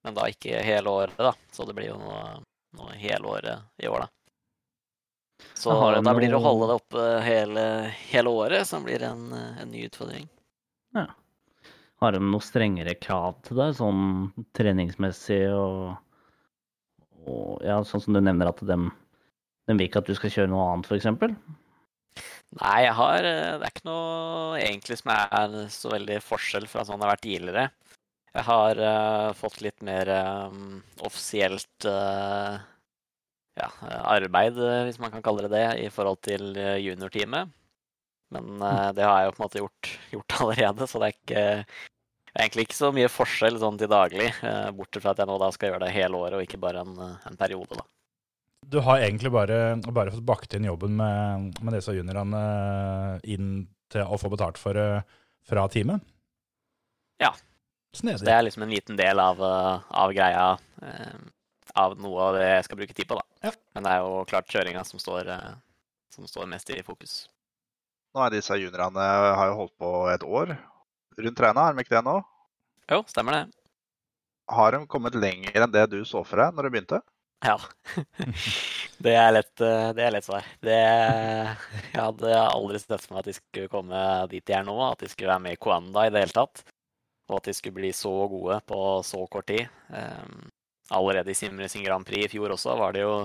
[0.08, 1.34] Men da ikke hele året, da.
[1.52, 2.38] Så det blir jo noe,
[2.80, 4.13] noe hele året i år, da.
[5.52, 7.63] Så da da blir det å holde det oppe hele,
[8.08, 10.30] hele året som blir en, en ny utfordring.
[10.96, 11.10] Ja.
[12.00, 15.98] Har de noe strengere krav til deg, sånn treningsmessig og,
[17.28, 18.88] og Ja, sånn som du nevner at dem,
[19.67, 21.10] de vil ikke at du skal kjøre noe annet, f.eks.?
[22.62, 26.88] Nei, jeg har eh, Det er ikke noe egentlig som er så veldig forskjell fra
[26.88, 27.67] sånn det har vært tidligere.
[28.36, 30.10] Jeg har uh, fått litt mer
[30.52, 32.58] um, offisielt uh,
[33.58, 33.70] ja,
[34.13, 36.52] arbeid, hvis man kan kalle det det, i forhold til
[36.84, 37.54] juniorteamet.
[38.36, 41.18] Men uh, det har jeg jo på en måte gjort, gjort allerede, så det er
[41.18, 41.46] ikke
[42.38, 44.28] egentlig ikke så mye forskjell sånn til daglig,
[44.78, 47.00] bortsett fra at jeg nå da skal gjøre det hele året og ikke bare en,
[47.26, 47.88] en periode, da.
[48.68, 49.58] Du har egentlig bare,
[49.96, 52.44] bare fått bakt inn jobben med, med disse juniorene
[53.26, 54.78] inn til å få betalt for
[55.48, 56.04] fra teamet?
[57.24, 57.32] Ja.
[57.98, 61.16] Så det er liksom en liten del av, eh, av greia, eh,
[61.76, 63.50] av noe av det jeg skal bruke tid på, da.
[63.50, 63.52] Ja.
[63.74, 65.54] Men det er jo klart kjøringa som står, eh,
[66.14, 67.28] som står mest i fokus.
[68.14, 69.06] Nå er disse juniorene
[69.38, 70.58] har jo holdt på et år
[71.18, 72.18] rundt regna, er de ikke det nå?
[72.92, 73.44] Jo, stemmer det.
[74.50, 77.02] Har de kommet lenger enn det du så for deg når du begynte?
[77.46, 77.58] Ja.
[78.98, 80.42] Det er lett, det er lett svar.
[80.66, 84.00] Det, jeg hadde aldri sett for meg at de skulle komme
[84.32, 86.64] dit de er nå, at de skulle være med i Koanda i det hele tatt.
[87.28, 89.68] Og at de skulle bli så gode på så kort tid.
[89.92, 90.48] Um,
[90.96, 93.16] allerede i Simracing Grand Prix i fjor også var de jo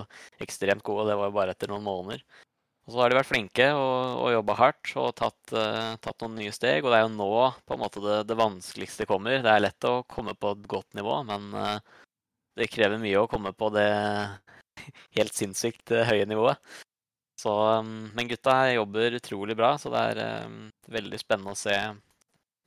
[0.43, 2.23] ekstremt gode, det var jo bare etter noen måneder.
[2.83, 6.35] Og så har de vært flinke og, og jobba hardt og tatt, uh, tatt noen
[6.41, 6.83] nye steg.
[6.83, 7.31] Og det er jo nå
[7.63, 9.39] på en måte det, det vanskeligste kommer.
[9.39, 11.77] Det er lett å komme på et godt nivå, men uh,
[12.59, 13.87] det krever mye å komme på det
[15.17, 16.59] helt sinnssykt uh, høye nivået.
[17.39, 20.59] Så, um, men gutta jobber utrolig bra, så det er um,
[20.91, 21.77] veldig spennende å se.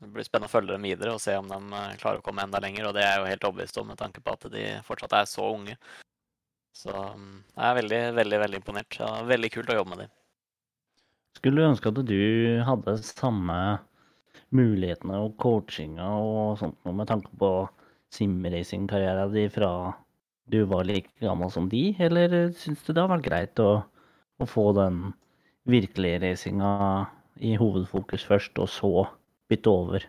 [0.03, 2.45] Det blir spennende å følge dem videre og se om de eh, klarer å komme
[2.45, 2.91] enda lenger.
[2.91, 5.31] Og det er jeg jo helt overbevist om med tanke på at de fortsatt er
[5.31, 5.77] så unge.
[6.77, 8.99] Så um, jeg er veldig, veldig veldig imponert.
[9.01, 10.15] Ja, veldig kult å jobbe med dem.
[11.39, 12.21] Skulle du ønske at du
[12.69, 13.59] hadde samme
[14.57, 17.51] mulighetene og coachinga og sånt noe med tanke på
[18.15, 19.71] simracing-karrieren din fra
[20.47, 23.71] du var like gammel som de, eller syns du det har vært greit å,
[24.39, 25.01] å få den
[25.67, 26.71] virkelige racinga
[27.43, 28.93] i hovedfokus først, og så
[29.51, 30.07] bytte over?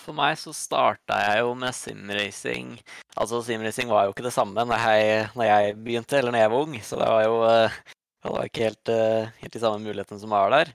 [0.00, 2.76] For meg så starta jeg jo med simracing.
[3.12, 6.52] Altså, simracing var jo ikke det samme når jeg, når jeg begynte, eller når jeg
[6.54, 6.78] var ung.
[6.80, 7.82] Så det var jo eh,
[8.22, 10.70] det var ikke helt, eh, helt de samme mulighetene som var der.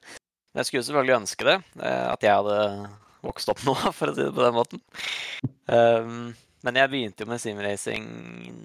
[0.51, 2.89] Men jeg skulle selvfølgelig ønske det, eh, at jeg hadde
[3.23, 4.83] vokst opp nå, for å si det på den måten.
[5.67, 8.07] Um, men jeg begynte jo med simracing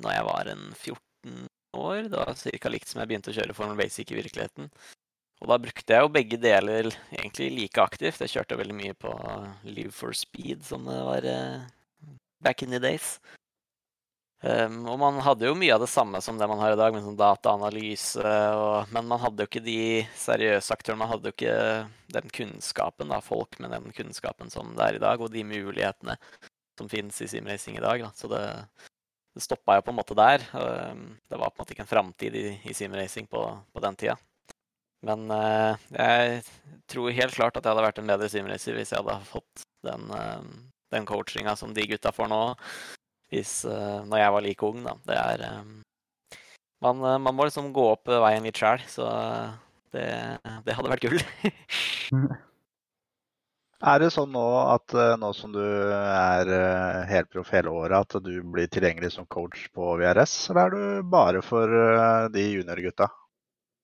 [0.03, 1.47] når jeg var en 14
[1.79, 2.09] år.
[2.11, 2.73] Det var ca.
[2.75, 4.71] likt som jeg begynte å kjøre Formel Basic i virkeligheten.
[5.43, 8.21] Og da brukte jeg jo begge deler egentlig like aktivt.
[8.23, 9.11] Jeg kjørte veldig mye på
[9.67, 11.65] Live for Speed, som det var eh,
[12.43, 13.17] back in the days.
[14.43, 16.95] Um, og man hadde jo mye av det samme som det man har i dag,
[16.95, 18.23] med sånn dataanalyse.
[18.55, 19.83] Og, men man hadde jo ikke de
[20.19, 21.03] seriøse aktørene.
[21.03, 21.59] Man hadde jo ikke
[22.15, 26.19] den kunnskapen, da, folk med den kunnskapen som det er i dag, og de mulighetene
[26.79, 28.07] som finnes i simracing i dag.
[28.07, 28.15] Da.
[28.15, 28.45] Så det,
[29.35, 30.47] det stoppa jo på en måte der.
[30.55, 33.43] Um, det var på en måte ikke en framtid i, i simracing på,
[33.75, 34.19] på den tida.
[35.07, 36.43] Men uh, jeg
[36.91, 40.07] tror helt klart at jeg hadde vært en bedre simracer hvis jeg hadde fått den,
[40.15, 40.43] uh,
[40.95, 42.43] den coachinga som de gutta får nå,
[43.35, 44.87] hvis, uh, når jeg var like ung.
[44.87, 44.95] Da.
[45.09, 46.39] Det er eh,
[46.85, 49.11] man, man må liksom gå opp veien litt sjæl, så
[49.95, 50.07] det,
[50.67, 51.21] det hadde vært gull.
[53.83, 56.47] Er det sånn nå at nå som du er
[57.09, 61.43] helproff hele året, at du blir tilgjengelig som coach på VRS, eller er du bare
[61.43, 61.75] for
[62.31, 63.09] de juniorgutta?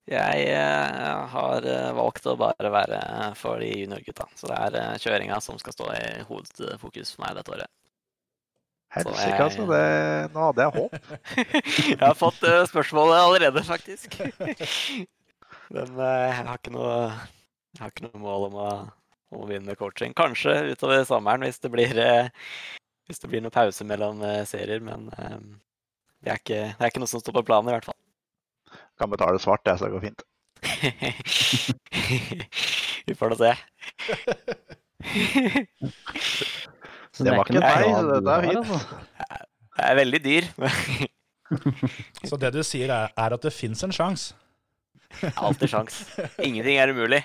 [0.09, 2.99] Jeg eh, har eh, valgt å bare være
[3.37, 4.25] for de juniorgutta.
[4.39, 7.69] Så det er eh, kjøringa som skal stå i hovedfokus for meg dette året.
[8.95, 9.67] Helsike, jeg- altså.
[9.69, 9.83] Det,
[10.33, 10.95] nå hadde jeg håp.
[11.91, 12.41] Jeg har fått
[12.71, 14.17] spørsmålet allerede, faktisk.
[15.75, 16.95] Men jeg har ikke noe,
[17.77, 18.69] har ikke noe mål om å,
[19.29, 20.15] om å begynne med coaching.
[20.17, 21.93] Kanskje utover sommeren hvis det blir,
[23.05, 24.81] hvis det blir noe pause mellom serier.
[24.81, 27.98] Men det, er ikke, det er ikke noe som står på planen, i hvert fall.
[28.99, 30.21] Kan betale svart, det, så det går fint.
[33.07, 33.53] Vi får da se.
[37.19, 38.57] Så Det var ikke nei, så dette er fint.
[38.59, 38.77] altså.
[39.79, 40.43] Jeg er veldig dyr.
[42.29, 44.33] Så det du sier er, er at det fins en sjanse.
[45.41, 45.93] Alltid sjans.
[46.45, 47.21] Ingenting er umulig.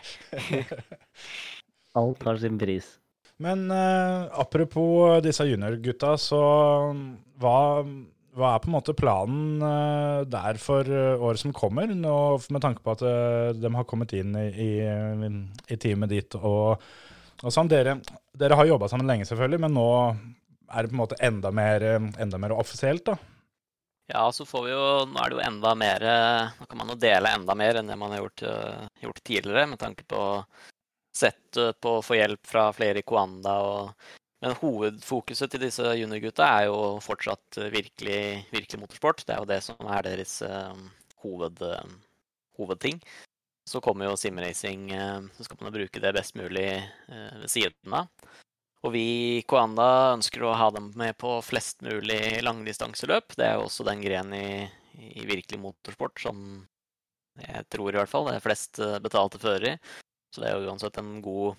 [1.95, 2.87] Alt har sin pris.
[3.45, 6.41] Men eh, apropos disse juniorgutta, så
[7.43, 7.59] hva,
[8.35, 11.91] hva er på en måte planen eh, der for eh, året som kommer?
[11.91, 12.15] Nå,
[12.51, 14.71] med tanke på at eh, de har kommet inn i, i,
[15.71, 16.83] i teamet ditt og,
[17.43, 17.71] og sånn.
[17.71, 18.01] Dere,
[18.35, 21.87] dere har jobba sammen lenge, selvfølgelig, men nå er det på en måte enda mer,
[22.19, 23.17] enda mer offisielt, da.
[24.11, 26.03] Ja, så får vi jo Nå er det jo enda mer
[26.59, 28.43] Nå kan man jo dele enda mer enn det man har gjort,
[29.01, 30.19] gjort tidligere, med tanke på
[31.17, 34.11] sett på å få hjelp fra flere i Koanda og
[34.45, 38.19] Men hovedfokuset til disse juniorgutta er jo fortsatt eh, virkelig,
[38.53, 39.23] virkelig motorsport.
[39.25, 40.83] Det er jo det som er deres eh,
[41.25, 41.95] hoved, eh,
[42.61, 43.01] hovedting.
[43.65, 44.91] Så kommer jo simracing,
[45.33, 46.67] så skal man bruke det best mulig
[47.09, 48.11] ved siden av.
[48.85, 49.05] Og vi
[49.39, 53.33] i Koanda ønsker å ha dem med på flest mulig langdistanseløp.
[53.41, 54.69] Det er jo også den grenen i,
[55.17, 56.45] i virkelig motorsport som
[57.41, 60.03] jeg tror i hvert fall det er flest betalte førere i.
[60.29, 61.57] Så det er jo uansett en god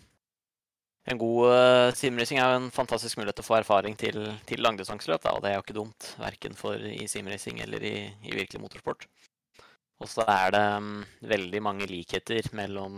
[1.05, 4.17] en god uh, simracing er jo en fantastisk mulighet til å få erfaring til,
[4.49, 6.11] til langdistanseløp, og det er jo ikke dumt.
[6.21, 9.05] Verken for i simracing eller i, i virkelig motorsport.
[10.03, 12.95] Og så er det um, veldig mange likheter mellom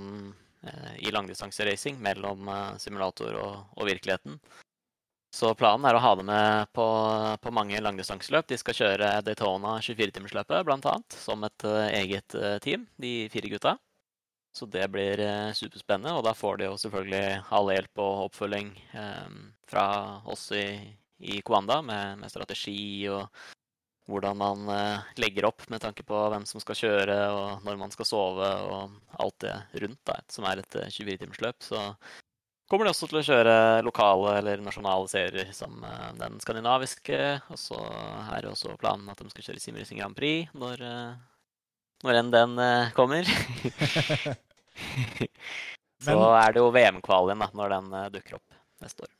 [0.65, 4.39] uh, i langdistanseracing mellom uh, simulator og, og virkeligheten.
[5.38, 6.86] Så planen er å ha det med på,
[7.43, 8.48] på mange langdistanseløp.
[8.50, 10.96] De skal kjøre Daytona 24-timersløpet bl.a.
[11.13, 13.76] som et uh, eget eh, team, de fire gutta.
[14.58, 18.72] Så det blir eh, superspennende, og da får de jo selvfølgelig all hjelp og oppfølging
[18.98, 19.36] eh,
[19.70, 19.84] fra
[20.34, 20.65] oss i,
[21.22, 23.28] i Kwanda med, med strategi og
[24.10, 27.93] hvordan man eh, legger opp med tanke på hvem som skal kjøre, og når man
[27.93, 31.60] skal sove, og alt det rundt, da, som er et 24-timersløp.
[31.67, 31.84] Så
[32.72, 35.86] kommer de også til å kjøre lokale eller nasjonale serier som
[36.17, 37.22] den skandinaviske.
[37.52, 37.78] Og så
[38.32, 40.88] er det også planen at de skal kjøre Simracing Grand Prix når,
[42.08, 42.60] når enn den
[42.98, 43.28] kommer.
[46.04, 49.13] så Men- er det jo VM-kvalien da, når den eh, dukker opp neste år.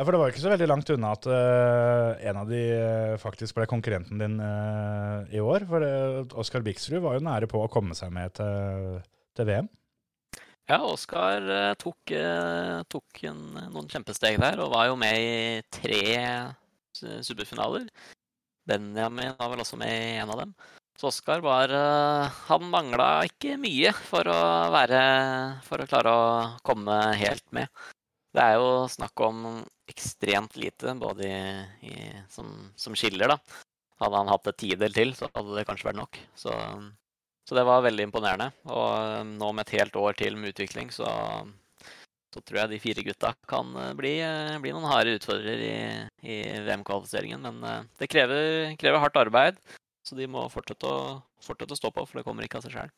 [0.00, 2.60] Ja, for det var jo ikke så veldig langt unna at uh, en av de
[2.72, 5.66] eh, faktisk ble konkurrenten din uh, i år.
[5.68, 8.96] For uh, Oskar Biksrud var jo nære på å komme seg med til,
[9.36, 9.68] til VM.
[10.70, 11.44] Ja, Oskar
[11.82, 12.14] tok,
[12.94, 13.40] tok en,
[13.74, 16.00] noen kjempesteg der, og var jo med i tre
[17.26, 17.88] superfinaler.
[18.70, 20.54] Benjamin var vel også med i en av dem.
[21.00, 24.40] Så Oskar var eh, Han mangla ikke mye for å
[24.74, 25.00] være
[25.64, 26.26] For å klare å
[26.66, 27.72] komme helt med.
[28.36, 31.38] Det er jo snakk om ekstremt lite, både i,
[31.88, 31.94] i,
[32.30, 33.64] som, som skiller, da.
[33.98, 36.20] Hadde han hatt et tidel til, så hadde det kanskje vært nok.
[36.38, 36.52] Så
[37.48, 38.52] så det var veldig imponerende.
[38.70, 41.08] Og eh, nå med et helt år til med utvikling, så,
[42.30, 44.12] så tror jeg de fire gutta kan eh, bli,
[44.62, 45.80] bli noen harde utfordrere i,
[46.22, 46.36] i
[46.68, 47.48] VM-kvalifiseringen.
[47.48, 49.58] Men det krever, krever hardt arbeid,
[50.10, 52.74] så de må fortsette å, fortsette å stå på, for det kommer ikke av seg
[52.74, 52.90] sjøl.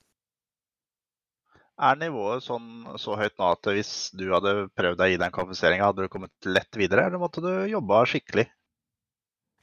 [1.83, 5.89] Er nivået sånn, så høyt nå at hvis du hadde prøvd deg i den kvalifiseringa,
[5.91, 8.47] hadde du kommet lett videre, eller måtte du jobba skikkelig?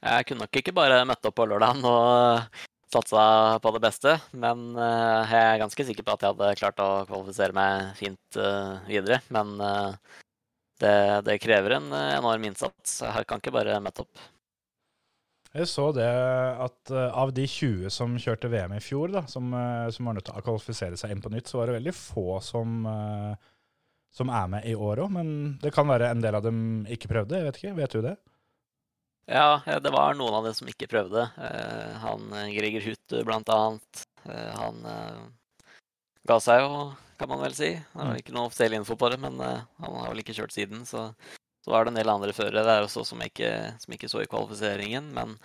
[0.00, 2.60] Jeg kunne nok ikke bare møtt opp på lørdagen og
[2.90, 3.24] satsa
[3.62, 6.90] på det beste, men eh, jeg er ganske sikker på at jeg hadde klart å
[7.10, 9.20] kvalifisere meg fint eh, videre.
[9.34, 10.18] Men eh,
[10.82, 10.96] det,
[11.28, 13.00] det krever en eh, enorm innsats.
[13.04, 14.28] Jeg kan ikke bare møtt opp.
[15.50, 16.06] Jeg så det
[16.62, 20.14] at eh, av de 20 som kjørte VM i fjor, da, som, eh, som var
[20.14, 23.34] nødt til å kvalifisere seg inn på nytt, så var det veldig få som, eh,
[24.14, 25.10] som er med i år òg.
[25.16, 25.32] Men
[25.62, 27.40] det kan være en del av dem ikke prøvde.
[27.40, 28.16] Jeg vet ikke, vet du det?
[29.30, 31.28] Ja, det var noen av dem som ikke prøvde.
[32.02, 34.00] Han Greger Hutt blant annet.
[34.26, 34.80] Han
[36.26, 36.88] ga seg jo,
[37.20, 37.68] kan man vel si.
[37.76, 38.08] Det Mm.
[38.08, 40.82] var ikke noe offisiell info på det, men han har vel ikke kjørt siden.
[40.82, 41.14] Så,
[41.64, 43.50] så var det en del andre førere der også som ikke,
[43.82, 45.10] som ikke så i kvalifiseringen.
[45.16, 45.36] Men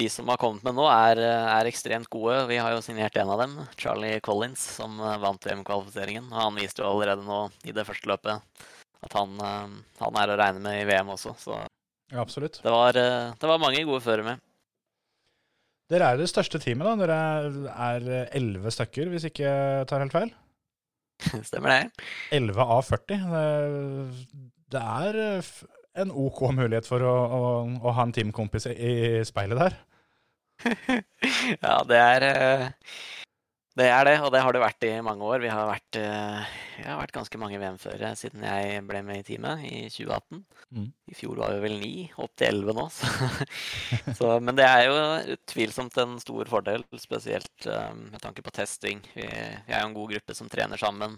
[0.00, 2.38] de som har kommet med nå, er, er ekstremt gode.
[2.48, 6.30] Vi har jo signert en av dem, Charlie Collins, som eh, vant VM-kvalifiseringen.
[6.32, 8.40] Og han viste jo allerede nå i det første løpet
[9.00, 11.34] at han, eh, han er å regne med i VM også.
[11.40, 11.58] Så
[12.10, 12.62] Ja, absolutt.
[12.64, 14.46] det var, eh, det var mange gode førere med.
[15.90, 16.94] Dere er det største teamet, da.
[17.02, 17.20] Dere
[17.90, 20.32] er elleve stykker, hvis ikke jeg tar helt feil.
[21.50, 22.06] Stemmer det?
[22.38, 23.24] 11 av 40.
[24.70, 25.52] Det, er eh,
[26.02, 27.46] en OK mulighet for å, å,
[27.82, 29.80] å ha en teamkompis i, speilet der.
[31.64, 32.68] Ja, det er eh,
[33.78, 35.40] det er det, og det har det vært i mange år.
[35.40, 39.24] Vi har vært, eh, vi har vært ganske mange VM-førere siden jeg ble med i
[39.24, 40.42] teamet i 2018.
[40.76, 40.88] Mm.
[41.10, 42.88] I fjor var vi vel ni, opp til elleve nå.
[42.98, 43.08] Så.
[44.18, 44.98] så, men det er jo
[45.36, 47.70] utvilsomt en stor fordel, spesielt
[48.10, 49.00] med tanke på testing.
[49.14, 51.16] Vi, vi er jo en god gruppe som trener sammen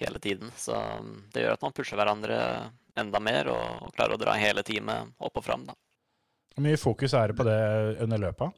[0.00, 2.40] hele tiden, så mm, det gjør at man pusher hverandre
[3.00, 5.66] enda mer og, og klarer å dra hele teamet opp og fram.
[5.68, 5.76] Da.
[6.54, 7.60] Hvor mye fokus er det på det
[8.04, 8.56] under løpet?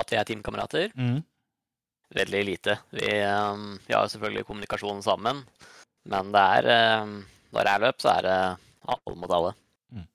[0.00, 0.92] At vi er teamkamerater.
[0.94, 1.20] Mm.
[2.14, 2.76] Veldig lite.
[2.94, 5.44] Vi, ehm, vi har selvfølgelig kommunikasjon sammen,
[6.10, 7.16] men det er, ehm,
[7.54, 8.38] når det er løp, så er det
[8.94, 9.52] alle mot alle.
[9.94, 10.06] Mm.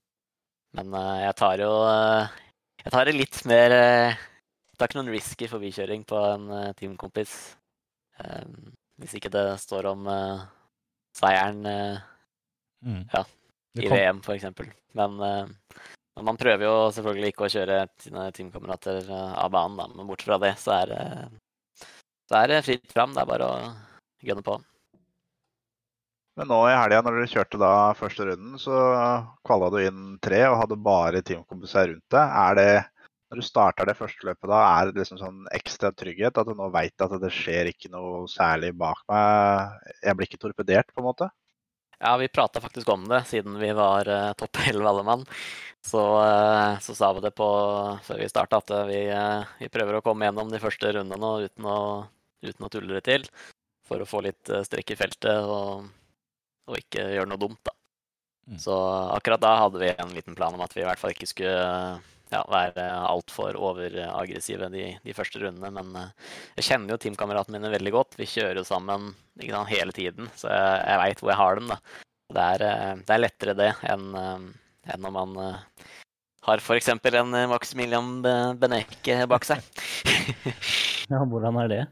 [0.80, 2.42] Men eh, jeg tar jo eh,
[2.86, 7.32] Jeg tar det litt mer Jeg tar ikke noen risky forbikjøring på en teamkompis.
[9.02, 10.44] Hvis ikke det står om uh,
[11.18, 12.12] seieren uh,
[12.86, 13.00] Mm.
[13.10, 13.24] Ja,
[13.82, 14.44] i kom- VM, f.eks.
[14.94, 15.48] Men, uh,
[16.16, 19.88] men man prøver jo selvfølgelig ikke å kjøre sine teamkamerater av banen, da.
[19.96, 21.00] Men bort fra det, så er det
[22.30, 23.16] så er det fritt fram.
[23.16, 23.58] Det er bare å
[24.26, 24.60] gunne på.
[26.38, 28.76] Men nå i helga, når dere kjørte da første runden, så
[29.48, 32.38] kvala du inn tre og hadde bare teamkompiser rundt deg.
[32.46, 32.70] Er det,
[33.36, 36.38] når du starter det første løpet, da er det liksom sånn ekstra trygghet?
[36.40, 39.90] At du nå veit at det skjer ikke noe særlig bak meg?
[40.00, 41.28] Jeg blir ikke torpedert, på en måte?
[42.00, 45.26] Ja, vi prata faktisk om det siden vi var uh, topp 11 alle mann.
[45.84, 47.50] Så, uh, så sa vi det på
[48.08, 51.20] før vi starta at eh, vi, uh, vi prøver å komme gjennom de første rundene
[51.22, 51.78] nå uten å,
[52.46, 53.28] uten å tulle det til.
[53.86, 55.86] For å få litt strekk i feltet og,
[56.72, 57.76] og ikke gjøre noe dumt, da.
[58.50, 58.58] Mm.
[58.62, 58.74] Så
[59.14, 61.54] akkurat da hadde vi en liten plan om at vi i hvert fall ikke skulle
[62.36, 65.72] ja, være altfor overaggressive de, de første rundene.
[65.74, 68.18] Men eh, jeg kjenner jo teamkameratene mine veldig godt.
[68.20, 71.74] Vi kjører jo sammen sant, hele tiden, så jeg, jeg veit hvor jeg har dem.
[71.74, 71.80] da.
[72.36, 74.48] Det er, eh, det er lettere det enn, eh,
[74.94, 75.36] enn når man
[76.46, 76.92] har f.eks.
[76.94, 79.64] en Maximilian Be- Beneke bak seg.
[81.06, 81.84] Ja, hvordan er det?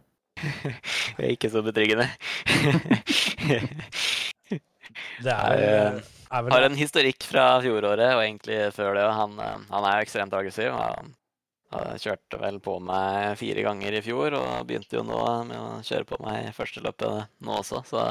[1.14, 2.08] Det er ikke så betryggende.
[5.24, 6.00] Det er
[6.42, 9.04] vel har en historikk fra fjoråret og egentlig før det.
[9.20, 10.72] Han, eh, han er jo ekstremt aggressiv.
[10.74, 11.14] Han,
[11.74, 15.68] han kjørte vel på meg fire ganger i fjor og begynte jo nå med å
[15.86, 17.84] kjøre på meg i første løpet nå også.
[17.90, 18.08] Så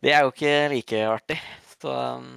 [0.00, 1.38] det er jo ikke like artig.
[1.80, 2.32] Så um,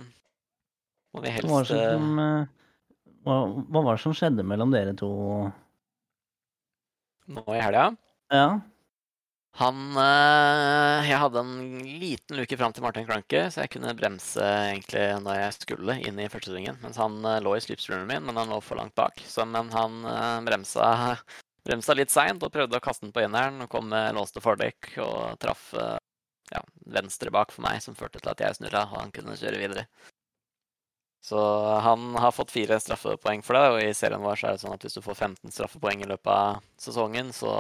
[1.14, 4.72] må vi Hva var, det eh, som, eh, hva, hva var det som skjedde mellom
[4.74, 5.12] dere to?
[7.32, 7.86] nå i helga
[8.34, 8.48] Ja,
[9.60, 11.58] Han eh, Jeg hadde en
[12.02, 16.22] liten luke fram til Martin Kranke, så jeg kunne bremse egentlig når jeg skulle inn
[16.22, 16.80] i første svingen.
[16.82, 19.22] Mens han eh, lå i slipstreamen min, men han lå for langt bak.
[19.30, 20.88] Så, men han eh, bremsa,
[21.68, 23.62] bremsa litt seint og prøvde å kaste den på eneren.
[23.66, 25.70] Og kom med låste fordekk og traff
[26.54, 26.66] ja,
[26.98, 29.86] venstre bak for meg, som førte til at jeg snurra og han kunne kjøre videre.
[31.24, 31.40] Så
[31.80, 34.74] han har fått fire straffepoeng for det, og i serien vår så er det sånn
[34.76, 37.54] at hvis du får 15 straffepoeng i løpet av sesongen, så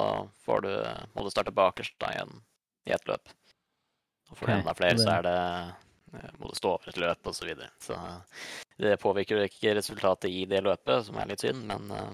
[0.43, 0.73] får du,
[1.13, 2.41] må du starte bakerst da igjen
[2.91, 3.31] i et løp.
[4.27, 5.37] Og får du enda flere, så er det
[6.19, 7.39] eh, må du stå over et løp osv.
[7.39, 7.71] Så, videre.
[7.79, 12.13] så det påvirker ikke resultatet i det løpet, som er litt synd, men eh,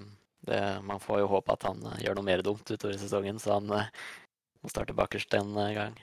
[0.51, 3.41] det, man får jo håpe at han eh, gjør noe mer dumt utover i sesongen,
[3.41, 5.97] så han må starte bakerst en gang.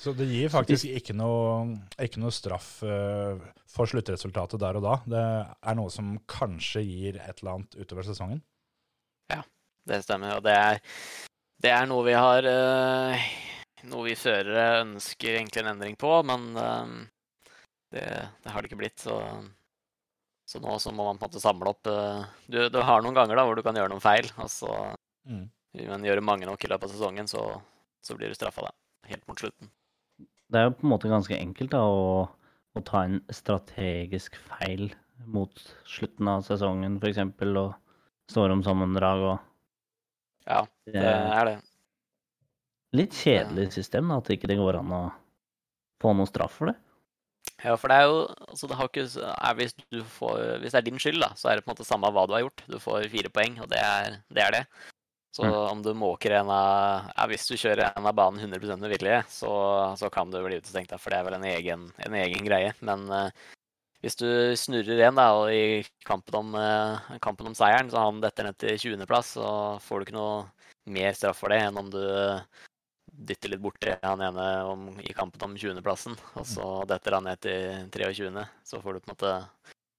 [0.00, 3.36] Så det gir faktisk ikke noe, ikke noe straff uh,
[3.68, 4.94] for sluttresultatet der og da.
[5.12, 5.24] Det
[5.68, 8.40] er noe som kanskje gir et eller annet utover sesongen.
[9.28, 9.42] Ja,
[9.86, 10.80] Det stemmer, og det er,
[11.60, 13.30] det er noe vi har uh,
[13.90, 16.96] Noe vi førere ønsker egentlig en endring på, men uh,
[17.92, 18.04] det,
[18.44, 19.00] det har det ikke blitt.
[19.04, 19.16] Så,
[20.48, 21.88] så nå så må man på en måte samle opp
[22.48, 24.72] du, du har noen ganger da hvor du kan gjøre noen feil, og så
[25.28, 25.50] Mm.
[25.76, 27.42] men gjøre mange nok i løpet av sesongen, så,
[28.02, 28.70] så blir du straffa da,
[29.10, 29.68] helt mot slutten.
[30.50, 32.26] Det er jo på en måte ganske enkelt da, å,
[32.74, 34.90] å ta en strategisk feil
[35.30, 37.22] mot slutten av sesongen, f.eks.,
[37.60, 37.74] og
[38.30, 39.38] stormsammendrag og
[40.48, 41.56] Ja, det er det.
[42.96, 45.02] Litt kjedelig system, da, at ikke det går an å
[46.02, 46.78] få noe straff for det.
[47.60, 50.80] Ja, for det er jo altså det har ikke, er hvis, du får, hvis det
[50.80, 52.64] er din skyld, da, så er det på en måte samme hva du har gjort.
[52.72, 54.46] Du får fire poeng, og det er det.
[54.46, 54.62] Er det.
[55.30, 58.90] Så om du måker en av ja, Hvis du kjører en av banen 100 med
[58.90, 59.52] vilje, så,
[59.98, 62.72] så kan du bli utestengt, for det er vel en egen, en egen greie.
[62.82, 63.28] Men uh,
[64.02, 64.26] hvis du
[64.58, 68.58] snurrer en, da, og i kampen om, uh, kampen om seieren, så han detter ned
[68.58, 69.52] til 20.-plass, så
[69.84, 70.42] får du ikke noe
[70.90, 72.02] mer straff for det enn om du
[73.30, 77.42] dytter litt borti han ene om, i kampen om 20.-plassen, og så detter han ned
[77.44, 79.34] til 23., så får du på en måte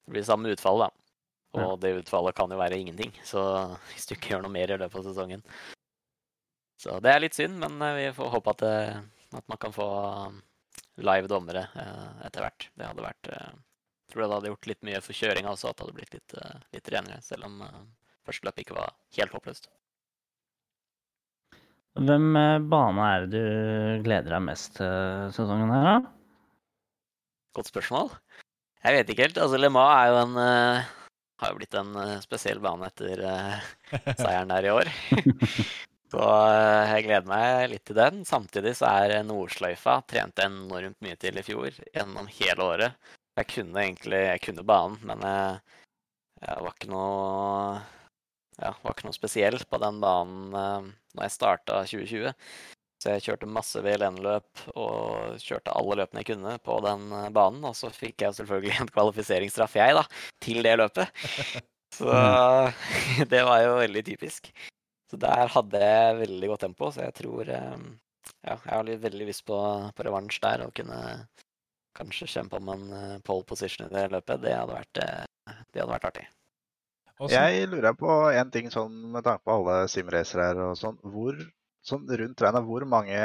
[0.02, 0.90] Det blir samme utfall, da.
[1.60, 3.42] Og det utfallet kan jo være ingenting, så
[3.92, 5.44] hvis du ikke gjør noe mer i løpet av sesongen.
[6.82, 9.76] Så det er litt synd, men eh, vi får håpe at, det, at man kan
[9.76, 9.88] få
[10.32, 10.40] um,
[11.06, 12.70] live dommere eh, etter hvert.
[12.74, 15.78] Det hadde vært eh, Jeg tror det hadde gjort litt mye for kjøringa også, at
[15.78, 17.78] det hadde blitt litt, eh, litt renere, selv om eh,
[18.26, 19.70] første løp ikke var helt håpløst.
[22.00, 25.96] Hvem eh, bane er det du gleder deg mest til sesongen her, da?
[27.58, 28.14] Godt spørsmål.
[28.82, 29.40] Jeg vet ikke helt.
[29.44, 30.92] Altså, Le Mans er jo en eh,
[31.42, 33.72] har jo blitt en eh, spesiell bane etter eh,
[34.22, 34.92] seieren der i år.
[36.14, 38.22] så eh, jeg gleder meg litt til den.
[38.28, 43.12] Samtidig så er Nordsløyfa trent enormt mye til i fjor gjennom hele året.
[43.40, 45.82] Jeg kunne egentlig jeg kunne banen, men jeg,
[46.44, 47.82] jeg var ikke noe
[48.62, 52.34] ja, var ikke noe spesiell på den banen eh, når jeg starta 2020.
[53.02, 57.64] Så jeg kjørte masse VLN-løp og kjørte alle løpene jeg kunne på den eh, banen.
[57.66, 60.04] Og så fikk jeg selvfølgelig en kvalifiseringsstraff, jeg, da,
[60.44, 61.24] til det løpet.
[61.98, 62.12] Så
[63.32, 64.52] det var jo veldig typisk.
[65.10, 67.88] Så der hadde jeg veldig godt tempo, så jeg tror eh,
[68.46, 69.58] Ja, jeg har veldig lyst på,
[69.98, 71.02] på revansj der og kunne
[71.98, 74.46] kanskje kjempe om en eh, pole position i det løpet.
[74.46, 76.28] Det hadde vært, det hadde vært artig.
[77.30, 80.96] Jeg lurer på en ting sånn med tanke på alle simracere her og sånn.
[81.06, 81.38] Hvor,
[81.86, 83.18] sånn rundt trenet, hvor mange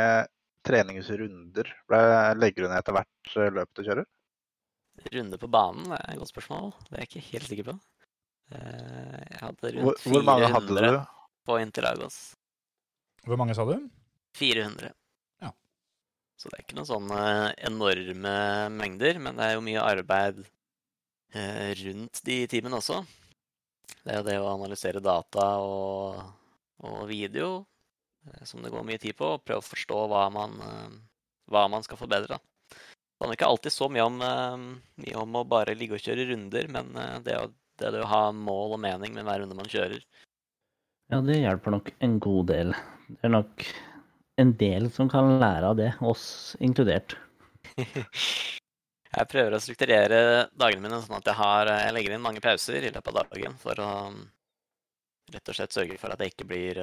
[0.67, 1.99] treningsrunder ble,
[2.41, 4.07] legger du ned etter hvert eh, løp du kjører?
[5.13, 6.71] Runde på banen det er et godt spørsmål.
[6.89, 7.75] Det er jeg ikke helt sikker på.
[8.57, 10.99] Eh, Jeg hadde rundt hvor mange hadde 400 du?
[11.47, 12.17] på Interlagos.
[13.27, 13.77] Hvor mange sa du?
[14.41, 14.91] 400.
[15.45, 15.53] Ja.
[16.41, 17.21] Så det er ikke noen sånne
[17.69, 18.35] enorme
[18.75, 20.43] mengder, men det er jo mye arbeid
[21.37, 23.03] eh, rundt de timene også.
[24.03, 26.21] Det er jo det å analysere data og,
[26.87, 27.65] og video eh,
[28.49, 30.95] som det går mye tid på, og prøve å forstå hva man, eh,
[31.53, 32.37] hva man skal forbedre.
[32.37, 32.39] da.
[33.17, 34.57] Det handler ikke alltid så mye om, eh,
[35.05, 38.25] mye om å bare ligge og kjøre runder, men eh, det, å, det å ha
[38.33, 40.03] mål og mening med hver runde man kjører.
[41.13, 42.75] Ja, det hjelper nok en god del.
[43.09, 43.65] Det er nok
[44.43, 47.17] en del som kan lære av det, oss inkludert.
[49.17, 50.19] Jeg prøver å strukturere
[50.59, 53.55] dagene mine sånn at jeg, har, jeg legger inn mange pauser i løpet av dagen
[53.63, 54.19] for å um,
[55.33, 56.81] rett og slett sørge for at jeg ikke blir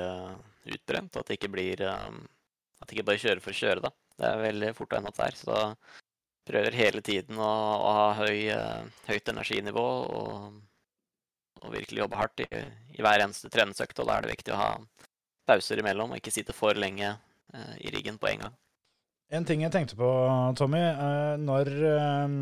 [0.66, 2.24] utbrent, at det ikke blir um,
[2.82, 3.92] At det ikke bare kjører for å kjøre, da.
[4.20, 5.36] Det er veldig fort ende opp der.
[5.40, 5.62] Så da
[6.50, 9.86] prøver hele tiden å, å ha høy, uh, høyt energinivå
[10.18, 10.58] og,
[11.64, 12.50] og virkelig jobbe hardt i,
[12.98, 14.00] i hver eneste treningsøkt.
[14.04, 14.72] Og da er det viktig å ha
[15.48, 18.60] pauser imellom og ikke sitte for lenge uh, i riggen på en gang.
[19.34, 20.08] En ting jeg tenkte på,
[20.60, 20.78] Tommy.
[20.78, 22.34] eh, Når, eh,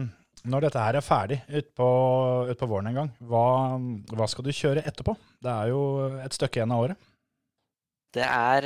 [0.52, 1.86] når dette her er ferdig utpå
[2.50, 3.78] ut på våren en gang, hva,
[4.12, 5.14] hva skal du kjøre etterpå?
[5.40, 5.84] Det er jo
[6.20, 7.06] et stykke igjen av året.
[8.12, 8.66] Det er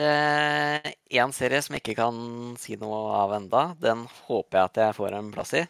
[1.13, 2.15] én serie som jeg ikke kan
[2.57, 3.67] si noe av enda.
[3.77, 5.65] Den håper jeg at jeg får en plass i.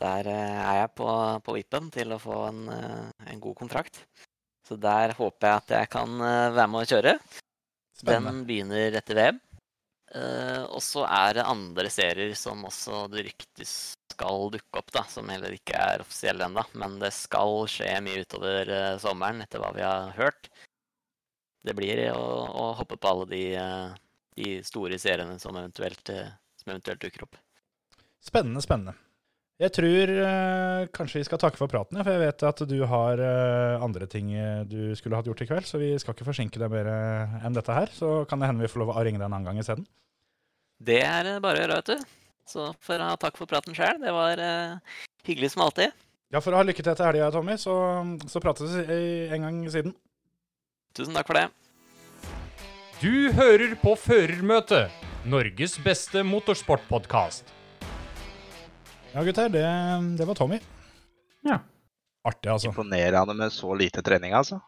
[0.00, 1.08] Der eh, er jeg på,
[1.44, 4.02] på vippen til å få en, eh, en god kontrakt.
[4.66, 7.18] Så der håper jeg at jeg kan eh, være med å kjøre.
[7.96, 8.32] Spennende.
[8.32, 9.38] Den begynner etter VM.
[10.16, 13.72] Eh, og så er det andre serier som også det ryktes
[14.12, 16.66] skal dukke opp, da, som heller ikke er offisielle ennå.
[16.76, 20.50] Men det skal skje mye utover eh, sommeren, etter hva vi har hørt.
[21.66, 23.96] Det blir å, å hoppe på alle de, eh,
[24.38, 27.40] de store seriene som eventuelt, eh, som eventuelt dukker opp.
[28.22, 28.94] Spennende, spennende.
[29.58, 33.22] Jeg tror eh, kanskje vi skal takke for praten, for jeg vet at du har
[33.82, 34.30] andre ting
[34.68, 37.74] du skulle hatt gjort i kveld, så vi skal ikke forsinke deg mer enn dette
[37.74, 37.90] her.
[37.96, 39.88] Så kan det hende vi får lov å ringe deg en annen gang isteden.
[40.76, 42.16] Det er bare å gjøre, vet du.
[42.46, 43.96] Så for å ha takk for praten sjøl.
[44.04, 44.42] Det var
[45.26, 45.96] hyggelig som alltid.
[46.30, 47.74] Ja, for å ha lykke til etter helga, Tommy, så,
[48.28, 49.00] så prates vi
[49.32, 49.96] en gang siden.
[50.96, 51.48] Tusen takk for det.
[53.02, 54.94] Du hører på Førermøtet,
[55.28, 57.50] Norges beste motorsportpodkast.
[59.12, 59.64] Ja, gutter, det,
[60.16, 60.56] det var Tommy.
[61.44, 61.58] Ja.
[62.26, 62.70] Artig, altså.
[62.70, 64.62] Imponerende med så lite trening, altså.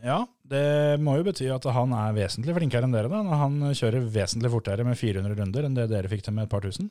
[0.00, 3.20] Ja, det må jo bety at han er vesentlig flinkere enn dere, da.
[3.26, 6.52] Når han kjører vesentlig fortere med 400 runder enn det dere fikk til med et
[6.52, 6.88] par tusen.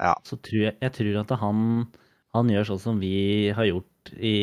[0.00, 0.16] Ja.
[0.26, 1.86] Så tror jeg, jeg tror at han,
[2.34, 3.14] han gjør sånn som vi
[3.54, 4.36] har gjort i,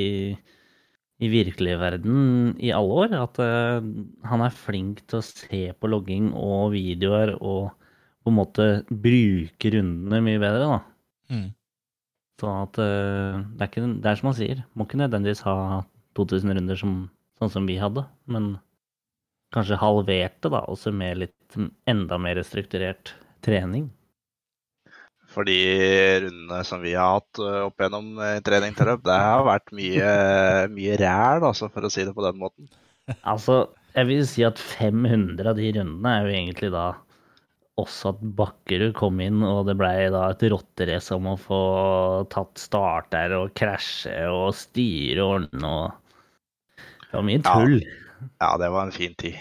[1.21, 3.15] i virkelig verden i alle år.
[3.19, 3.85] At uh,
[4.27, 7.71] han er flink til å se på logging og videoer og
[8.21, 10.79] på en måte bruke rundene mye bedre, da.
[11.33, 11.47] Mm.
[12.41, 15.55] Så at uh, det, er ikke, det er som han sier, må ikke nødvendigvis ha
[16.17, 16.99] 2000 runder som,
[17.39, 18.53] sånn som vi hadde, men
[19.55, 21.57] kanskje halverte, da, også med litt
[21.89, 23.13] enda mer strukturert
[23.45, 23.89] trening.
[25.31, 25.57] For de
[26.25, 30.09] rundene som vi har hatt opp gjennom eh, trening til løp, det har vært mye,
[30.77, 32.67] mye ræl, altså, for å si det på den måten.
[33.27, 33.61] Altså,
[33.95, 36.89] jeg vil si at 500 av de rundene er jo egentlig da
[37.79, 41.61] også at Bakkerud kom inn, og det blei da et rotterace om å få
[42.29, 45.97] tatt starter og krasje og styre og ordne og
[47.07, 47.55] Det var mye Ja.
[47.55, 47.79] tull.
[48.43, 49.39] Ja, det var en fin tid.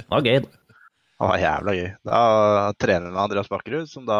[0.00, 0.40] Det var gøy.
[1.24, 1.86] Det var jævla gøy.
[2.04, 2.18] Da
[2.76, 4.18] trener vi med Andreas Bakkerud, som da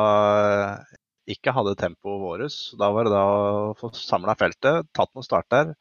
[1.29, 2.55] ikke hadde tempoet vårt.
[2.81, 5.75] Da var det da å få samla feltet, tatt noen starter,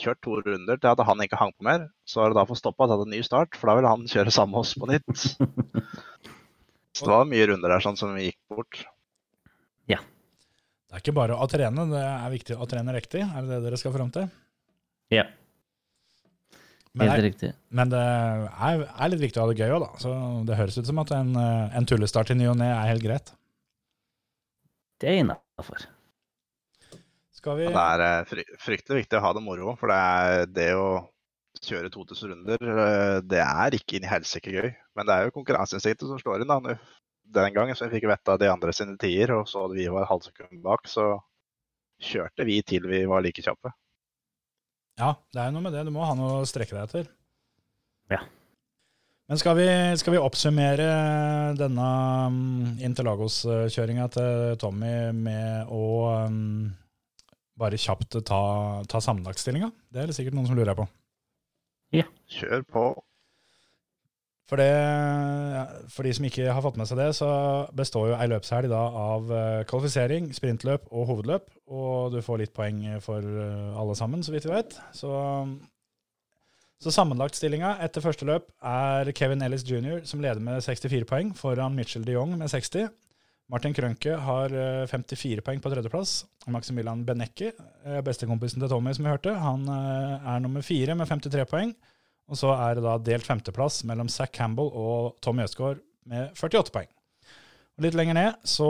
[0.00, 1.84] kjørt to runder til at han ikke hang på mer.
[2.08, 3.92] Så var det da å få stoppa og tatt en ny start, for da ville
[3.92, 5.12] han kjøre sammen med oss på nytt.
[6.96, 8.80] Så det var mye runder der sånn som vi gikk bort.
[9.92, 10.00] Ja.
[10.00, 13.20] Det er ikke bare å trene, det er viktig å trene riktig.
[13.20, 14.32] Er det det dere skal fram til?
[15.12, 15.28] Ja,
[16.94, 17.50] Men, helt riktig.
[17.74, 19.88] men det er, er litt viktig å ha det gøy òg, da.
[19.98, 20.12] Så
[20.46, 23.02] det høres ut som at en, eh, en tullestart i ny og ne er helt
[23.02, 23.32] greit.
[25.02, 25.88] Det er innafor.
[27.34, 30.70] Skal vi det er eh, fryktelig viktig å ha det moro, for det er det
[30.78, 30.86] å
[31.64, 34.70] kjøre 2000 runder, eh, det er ikke inn i helsike gøy.
[34.94, 36.54] Men det er jo konkurranseinstinktet som slår inn.
[36.54, 36.78] da.
[37.34, 39.90] Den gangen som vi fikk vite av de andre sine tider, og så at vi
[39.90, 41.16] var halvsekund bak, så
[41.98, 43.74] kjørte vi til vi var like kjappe.
[45.00, 45.84] Ja, det er jo noe med det.
[45.86, 47.12] Du må ha noe å strekke deg etter.
[48.12, 48.20] Ja.
[49.30, 49.66] Men skal vi,
[49.96, 50.88] skal vi oppsummere
[51.56, 51.88] denne
[52.28, 55.86] um, Interlagos-kjøringa til Tommy med å
[56.28, 56.68] um,
[57.58, 58.42] bare kjapt ta,
[58.90, 59.70] ta sammenlagtstillinga?
[59.88, 60.86] Det er det sikkert noen som lurer på.
[61.96, 62.06] Ja.
[62.30, 62.84] Kjør på.
[64.44, 67.28] For, det, for de som ikke har fått med seg det, så
[67.76, 71.46] består jo ei løpshelg da av eh, kvalifisering, sprintløp og hovedløp.
[71.72, 74.76] Og du får litt poeng for eh, alle sammen, så vidt vi vet.
[74.92, 75.14] Så,
[76.76, 80.04] så sammenlagtstillinga etter første løp er Kevin Ellis jr.
[80.04, 82.92] som leder med 64 poeng, foran Mitchell de Jong med 60.
[83.52, 86.22] Martin Krønke har eh, 54 poeng på tredjeplass.
[86.52, 87.50] Maximilian Benecki,
[87.84, 91.74] eh, bestekompisen til Tommy som vi hørte, han eh, er nummer fire med 53 poeng.
[92.30, 96.72] Og så er det da delt femteplass mellom Zack Campbell og Tom Jøsgaard med 48
[96.74, 96.88] poeng.
[97.74, 98.68] Og litt lenger ned så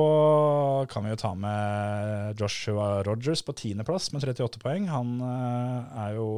[0.90, 4.88] kan vi jo ta med Joshua Rogers på tiendeplass med 38 poeng.
[4.88, 6.28] Han eh, er jo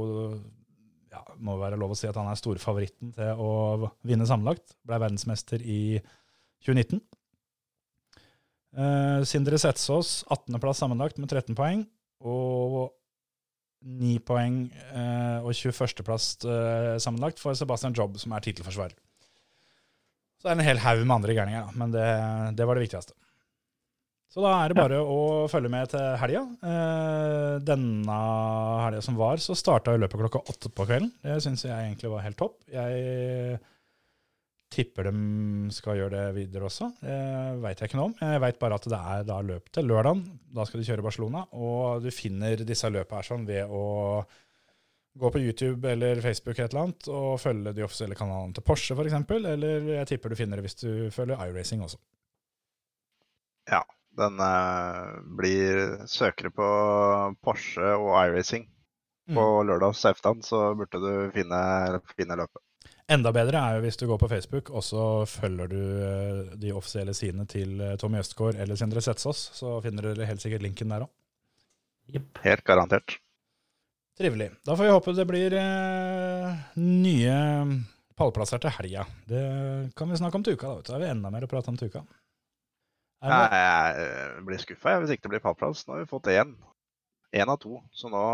[1.14, 4.74] ja, må være lov å si at han er storfavoritten til å vinne sammenlagt.
[4.86, 6.00] Ble verdensmester i
[6.66, 7.00] 2019.
[8.76, 11.86] Uh, Sindre Setsås 18.-plass sammenlagt med 13 poeng.
[12.26, 12.90] Og
[13.84, 18.96] 9 poeng eh, og 21.-plass eh, sammenlagt for Sebastian Jobb, som er tittelforsvarer.
[20.36, 22.08] Så det er en hel haug med andre gærninger, men det,
[22.58, 23.16] det var det viktigste.
[24.36, 26.42] Så da er det bare å følge med til helga.
[26.60, 28.16] Eh, denne
[28.82, 31.12] helga som var, så starta løpet klokka åtte på kvelden.
[31.24, 32.58] Det syns jeg egentlig var helt topp.
[32.68, 33.60] Jeg
[34.72, 36.88] tipper de skal gjøre det videre også.
[37.00, 37.18] Det
[37.62, 38.16] veit jeg ikke noe om.
[38.18, 40.24] Jeg veit bare at det er da løp til lørdagen.
[40.56, 41.44] Da skal de kjøre Barcelona.
[41.54, 43.84] Og du finner disse løpene her sånn ved å
[45.16, 48.96] gå på YouTube eller Facebook et eller annet og følge de offisielle kanalene til Porsche
[48.96, 49.16] f.eks.
[49.38, 52.00] Eller jeg tipper du finner det hvis du følger iRacing også.
[53.70, 53.80] Ja,
[54.18, 56.68] den eh, blir søkere på
[57.42, 58.68] Porsche og iRacing.
[59.34, 61.58] På lørdags eftan så burde du finne,
[62.14, 62.62] finne løpet.
[63.06, 66.72] Enda bedre er jo hvis du går på Facebook og så følger du eh, de
[66.74, 70.90] offisielle sidene til eh, Tommy Østgaard eller Sindre Setsås, så finner dere helt sikkert linken
[70.90, 71.12] der òg.
[72.10, 72.40] Yep.
[72.42, 73.18] Helt garantert.
[74.18, 74.50] Trivelig.
[74.66, 77.36] Da får vi håpe det blir eh, nye
[78.16, 79.04] pallplasser til helga.
[79.28, 79.42] Det
[79.96, 80.70] kan vi snakke om til uka.
[80.78, 80.86] Da.
[80.88, 82.02] Da er vi enda mer å prate om til uka.
[83.22, 85.84] Er det Jeg, eh, blir skuffa hvis ikke det blir pallplass.
[85.86, 86.56] Nå har vi fått én.
[87.36, 87.82] Én av to.
[87.94, 88.24] Så nå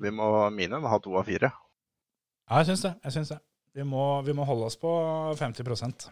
[0.00, 1.50] Vi må minimum ha to av fire.
[2.50, 2.96] Ja, jeg syns det.
[3.06, 3.38] Jeg syns det.
[3.78, 4.90] Vi må, vi må holde oss på
[5.38, 6.08] 50%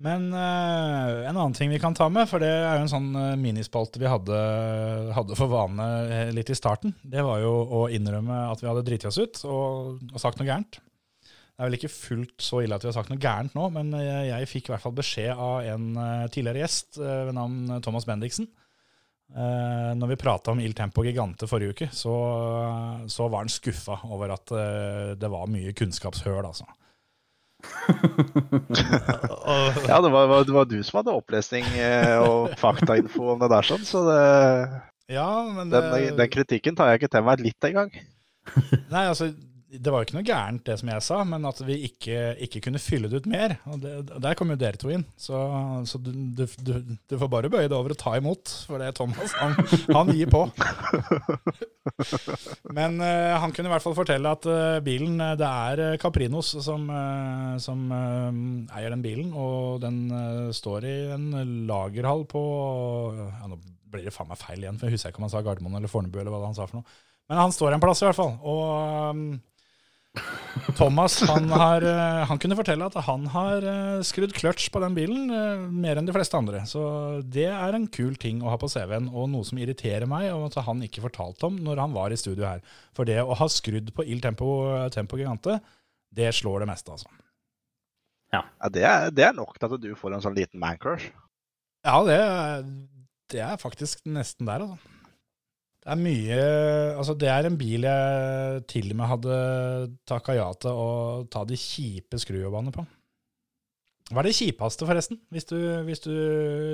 [0.00, 3.10] Men uh, en annen ting vi kan ta med, for det er jo en sånn
[3.20, 4.38] eh, minispalte vi hadde,
[5.12, 8.86] hadde for vane eh, litt i starten, det var jo å innrømme at vi hadde
[8.86, 10.80] driti oss ut og, og sagt noe gærent.
[10.80, 13.92] Det er vel ikke fullt så ille at vi har sagt noe gærent nå, men
[14.00, 15.90] jeg, jeg fikk i hvert fall beskjed av en
[16.32, 18.48] tidligere gjest ved navn Thomas Bendiksen.
[19.30, 22.14] Eh, når vi prata om Il Tempo Gigante forrige uke, så,
[23.06, 26.66] så var han skuffa over at eh, det var mye kunnskapshøl, altså.
[29.90, 33.66] Ja, det var, det var du som hadde opplesning eh, og faktainfo om det der,
[33.66, 34.20] sånn, så det,
[35.12, 37.90] ja, men det, den, den kritikken tar jeg ikke til meg litt engang.
[38.90, 39.30] Nei, altså,
[39.70, 42.62] det var jo ikke noe gærent det som jeg sa, men at vi ikke, ikke
[42.64, 43.54] kunne fylle det ut mer.
[43.70, 43.92] Og det,
[44.24, 45.04] der kom jo dere to inn.
[45.20, 45.38] Så,
[45.86, 48.90] så du, du, du, du får bare bøye deg over og ta imot, for det
[48.90, 49.34] er Thomas.
[49.38, 49.54] Han,
[49.94, 50.42] han gir på.
[52.76, 56.52] Men uh, han kunne i hvert fall fortelle at uh, bilen eh, Det er Caprinos
[56.64, 60.02] som, uh, som eier den bilen, og den
[60.54, 61.30] står i en
[61.68, 62.42] lagerhall på
[63.16, 63.60] ja, Nå
[63.90, 65.90] blir det faen meg feil igjen, for jeg husker ikke om han sa Gardermoen eller
[65.90, 66.98] Fornebu eller hva han sa for noe.
[67.30, 68.36] Men han står en plass i hvert fall.
[68.42, 69.24] Og um,
[70.76, 74.96] Thomas han, har, eh, han kunne fortelle at han har eh, skrudd kløtsj på den
[74.96, 76.62] bilen eh, mer enn de fleste andre.
[76.68, 76.82] Så
[77.22, 80.48] det er en kul ting å ha på CV-en, og noe som irriterer meg, og
[80.48, 82.62] at han ikke fortalte om når han var i studio her.
[82.96, 84.50] For det å ha skrudd på Il Tempo,
[84.94, 85.60] tempo Gigante,
[86.10, 87.10] det slår det meste, altså.
[88.34, 91.10] Ja, det, er, det er nok til at du får en sånn liten man-crush.
[91.86, 92.18] Ja, det,
[93.32, 94.96] det er faktisk nesten der, altså.
[95.80, 96.40] Det er mye
[97.00, 99.36] Altså, det er en bil jeg til og med hadde
[100.08, 100.88] takka ja til å
[101.32, 102.84] ta de kjipe skrujobbene på.
[104.10, 105.56] Hva er det kjipeste, forresten, hvis du,
[105.86, 106.14] hvis du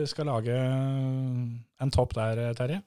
[0.08, 2.80] skal lage en topp der, Terje?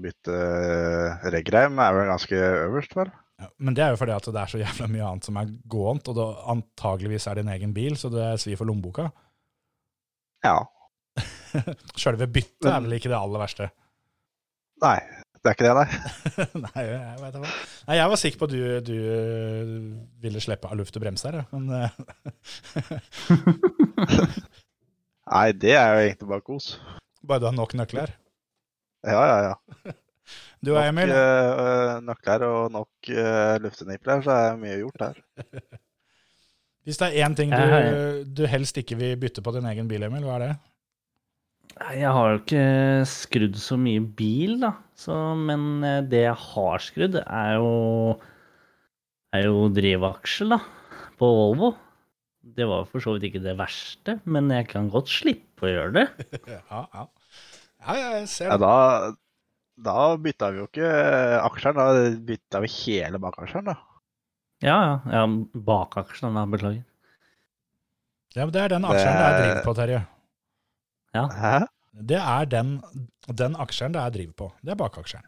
[0.00, 3.10] Bytte eh, reggreim er vel ganske øverst, vel?
[3.38, 5.50] Ja, men det er jo fordi at det er så jævla mye annet som er
[5.70, 9.10] gåent, og det antageligvis er din egen bil, så det svir for lommeboka.
[10.46, 10.56] Ja.
[12.00, 13.68] Sjølve byttet er vel ikke det aller verste.
[14.84, 14.98] Nei.
[15.38, 15.88] Det er ikke det, nei.
[16.66, 17.50] Nei, jeg vet hva.
[17.88, 18.96] Nei, jeg var sikker på at du, du
[20.24, 21.90] ville slippe av luft og brems her, men øh,
[25.32, 26.66] Nei, det er jo egentlig bare kos.
[27.22, 28.12] bare du har nok nøkler.
[29.06, 29.94] Ja, ja, ja.
[30.64, 35.20] Du og Emil, Nok uh, nøkler og nok uh, luftenipler, så er mye gjort her.
[36.88, 40.02] hvis det er én ting du, du helst ikke vil bytte på din egen bil,
[40.08, 40.50] Emil, hva er det?
[41.78, 42.64] Jeg har jo ikke
[43.08, 44.72] skrudd så mye bil, da.
[44.98, 48.16] Så, men eh, det jeg har skrudd, er jo,
[49.36, 50.60] er jo drivaksjel, da.
[51.18, 51.72] På Volvo.
[52.58, 55.94] Det var for så vidt ikke det verste, men jeg kan godt slippe å gjøre
[56.00, 56.06] det.
[56.54, 57.06] Ja, ja.
[57.78, 59.12] Ja, jeg ser Ja, da,
[59.86, 60.88] da bytta vi jo ikke
[61.44, 63.76] aksjeren, da bytta vi hele bakaksjeren, da.
[64.64, 64.94] Ja, ja.
[65.14, 65.24] ja
[66.34, 66.46] da.
[66.50, 66.82] Beklager.
[68.34, 70.06] Ja, men det er den aksjeren det er driv på, Terje.
[71.18, 71.26] Ja.
[71.34, 71.56] Hæ?
[72.08, 72.76] Det er den,
[73.26, 74.52] den aksjeren det er driv på.
[74.62, 75.26] Det er bakaksjeren.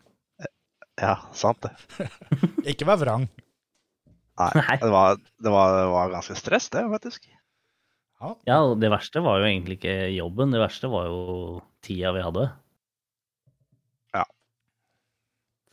[1.01, 1.73] Ja, sant det.
[2.71, 3.27] Ikke vær vrang.
[4.41, 7.29] Nei, det var, det var, det var ganske stress, det, faktisk.
[8.21, 12.25] Ja, Ja, det verste var jo egentlig ikke jobben, det verste var jo tida vi
[12.25, 12.47] hadde.
[14.17, 14.25] Ja.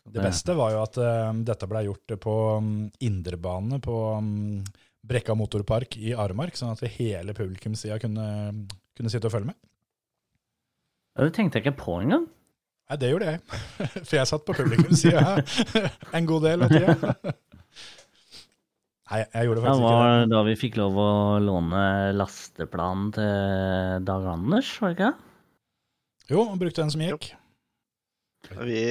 [0.08, 4.62] Det beste var jo at uh, dette ble gjort på um, indrebane på um,
[5.08, 8.28] Brekka motorpark i Aremark, sånn at hele publikumssida kunne,
[8.96, 9.60] kunne sitte og følge med.
[11.18, 12.28] Ja, Det tenkte jeg ikke på engang.
[12.88, 13.42] Nei, det gjorde jeg.
[14.08, 15.24] For jeg satt på publikumssida
[16.18, 16.96] en god del av tida.
[19.08, 20.30] Nei, jeg gjorde Det faktisk ikke var det.
[20.36, 21.10] da vi fikk lov å
[21.40, 21.82] låne
[22.20, 25.24] lasteplanen til Dag Anders, var det ikke det?
[26.28, 27.30] Jo, brukte den som gikk.
[28.68, 28.82] Vi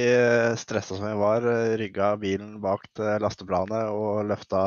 [0.57, 1.45] stressa som vi var,
[1.79, 4.59] rygga bilen bak til lasteplanet og løfta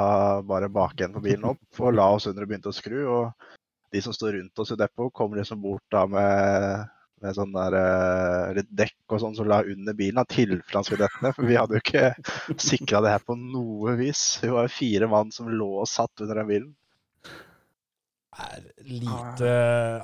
[0.47, 3.01] bare bakenden på bilen opp og la oss under og begynte å skru.
[3.11, 3.51] Og
[3.95, 6.87] de som sto rundt oss i depot, kom liksom bort da med,
[7.21, 7.77] med sånn der
[8.57, 11.37] litt dekk og sånn som la under bilen, i tilfelle han skulle dette ned.
[11.37, 12.07] For vi hadde jo ikke
[12.71, 14.23] sikra det her på noe vis.
[14.43, 16.71] Vi var jo fire mann som lå og satt under den bilen.
[18.31, 19.51] Det er lite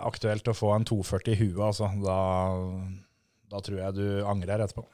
[0.04, 1.88] aktuelt å få en 240 i huet, altså.
[2.02, 2.18] Da,
[3.54, 4.84] da tror jeg du angrer etterpå.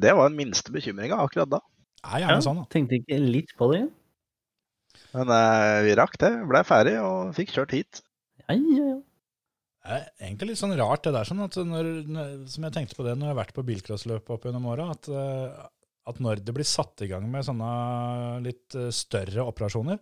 [0.00, 1.60] Det var den minste bekymringa akkurat da.
[2.00, 2.68] Det er gjerne sånn, da.
[2.72, 3.82] Tenkte ikke litt på det.
[5.12, 6.32] Men eh, vi rakk det.
[6.48, 8.00] Blei ferdig og fikk kjørt hit.
[8.46, 9.00] Ja, ja, ja.
[9.82, 11.86] Det er egentlig litt sånn rart det der, sånn at når,
[12.50, 15.08] som jeg tenkte på det når jeg har vært på bilcrossløp opp gjennom åra, at,
[15.10, 15.64] eh,
[16.10, 17.70] at når det blir satt i gang med sånne
[18.44, 19.98] litt eh, større operasjoner,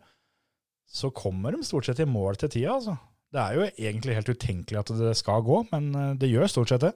[0.90, 2.98] så kommer de stort sett i mål til tida, altså.
[3.30, 6.74] Det er jo egentlig helt utenkelig at det skal gå, men eh, det gjør stort
[6.74, 6.94] sett det.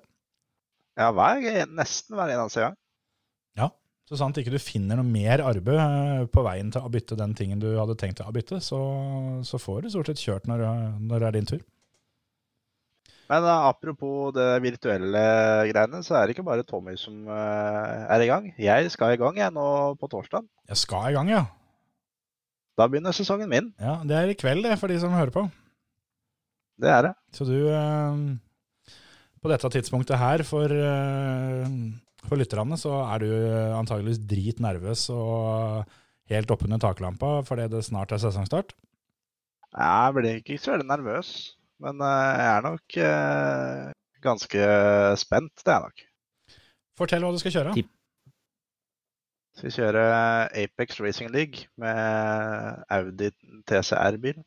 [1.01, 1.41] Ja, hver,
[1.73, 2.81] nesten hver eneste gang.
[4.05, 7.63] Så sant ikke du finner noe mer arbeid på veien til å bytte den tingen
[7.63, 8.81] du hadde tenkt å bytte, så,
[9.49, 10.65] så får du stort sett kjørt når,
[11.01, 11.63] når det er din tur.
[13.31, 15.25] Men eh, apropos det virtuelle
[15.71, 18.51] greiene, så er det ikke bare Tommy som eh, er i gang.
[18.61, 19.67] Jeg skal i gang jeg nå
[20.01, 20.45] på torsdag.
[20.69, 21.45] Jeg skal i gang, ja.
[22.79, 23.73] Da begynner sesongen min.
[23.81, 24.01] ja.
[24.05, 25.47] Det er i kveld, det, for de som hører på.
[26.83, 27.15] Det er det.
[27.37, 28.23] Så du eh,
[29.41, 30.73] På dette tidspunktet her, for,
[32.25, 33.29] for lytterne, så er du
[33.77, 35.85] antageligvis drit nervøs og
[36.33, 38.73] helt oppunder taklampa fordi det snart er sesongstart.
[39.75, 41.29] Jeg blir ikke så veldig nervøs,
[41.85, 43.91] men eh, jeg er nok eh,
[44.25, 44.69] ganske
[45.21, 45.53] spent.
[45.61, 46.05] Det er jeg nok.
[46.99, 47.75] Fortell hva du skal kjøre.
[47.77, 47.91] Tip.
[49.59, 50.05] Skal kjøre
[50.65, 53.31] Apex Racing League med Audi
[53.69, 54.41] TCR-bil.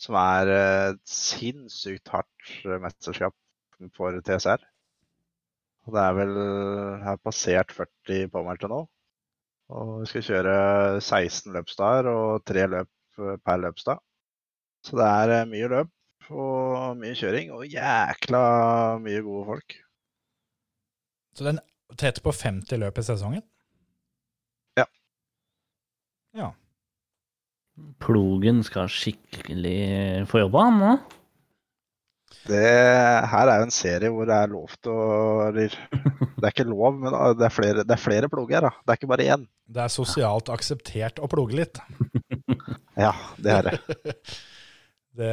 [0.00, 3.36] Som er et sinnssykt hardt mesterskap
[3.96, 4.62] for TCR.
[5.86, 6.32] Og det er vel
[7.02, 8.80] har passert 40 påmeldte nå.
[9.72, 10.56] Og vi skal kjøre
[11.00, 12.90] 16 løpsdager og tre løp
[13.44, 14.00] per løpsdag.
[14.86, 15.90] Så det er eh, mye løp
[16.30, 18.42] og mye kjøring og jækla
[19.02, 19.76] mye gode folk.
[21.36, 21.60] Så den
[21.98, 23.42] tett på 50 løp i sesongen?
[24.78, 24.86] Ja.
[26.36, 26.52] Ja.
[28.04, 30.92] Plogen skal skikkelig få jobba, han nå.
[32.48, 32.62] Det
[33.30, 35.02] her er jo en serie hvor det er lov til å
[35.50, 38.64] Eller det er ikke lov, men det er flere, det er flere ploger.
[38.66, 38.72] da.
[38.82, 39.44] Det er ikke bare én.
[39.72, 41.82] Det er sosialt akseptert å ploge litt.
[42.98, 43.76] Ja, det er det.
[45.12, 45.32] Det,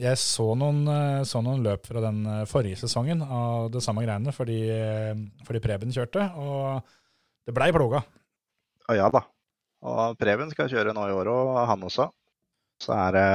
[0.00, 4.04] jeg så noen, eh, så noen løp fra den eh, forrige sesongen av det samme
[4.06, 6.86] greiene, fordi, eh, fordi Preben kjørte, og
[7.44, 8.00] det blei ploga.
[8.88, 9.26] Og ja da.
[9.84, 12.08] Og Preben skal kjøre nå i år òg, han også.
[12.80, 13.28] Så er det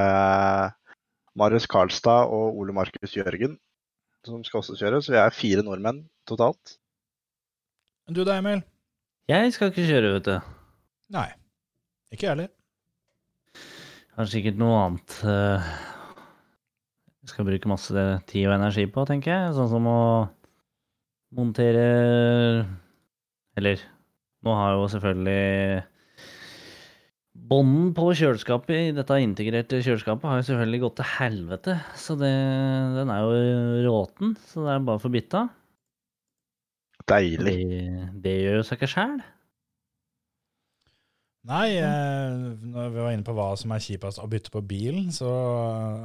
[1.37, 3.59] Marius Karlstad og Ole Markus Jørgen
[4.27, 5.01] som skal også kjøre.
[5.03, 6.77] Så vi er fire nordmenn totalt.
[8.11, 8.63] Du da, Emil?
[9.31, 10.35] Jeg skal ikke kjøre, vet du.
[11.15, 11.29] Nei.
[12.11, 12.51] Ikke jeg heller.
[14.13, 15.73] Har sikkert noe annet eh,
[17.23, 19.55] jeg skal bruke masse tid og energi på, tenker jeg.
[19.55, 19.99] Sånn som å
[21.33, 21.85] montere
[23.57, 23.81] Eller
[24.43, 25.83] nå har jo selvfølgelig
[27.53, 31.73] Bånden på kjøleskapet i dette integrerte kjøleskapet har jo selvfølgelig gått til helvete.
[31.99, 32.31] Så det,
[32.95, 35.41] den er jo råten, så det er bare å få bytta.
[37.09, 37.55] Deilig.
[37.67, 39.17] Det, det gjør jo seg ikke sjæl.
[41.43, 42.33] Nei, eh,
[42.71, 45.27] når vi var inne på hva som er kjipest å bytte på bilen, så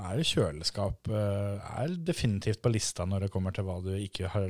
[0.09, 4.32] er jo kjøleskap eh, er definitivt på lista når det kommer til hva du ikke
[4.32, 4.49] har,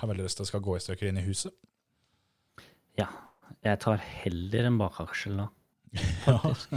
[0.00, 1.52] har veldig lyst til skal gå i stykker inn i huset.
[2.96, 3.10] Ja.
[3.66, 5.48] Jeg tar heller en bakaksjel da.
[6.24, 6.76] faktisk.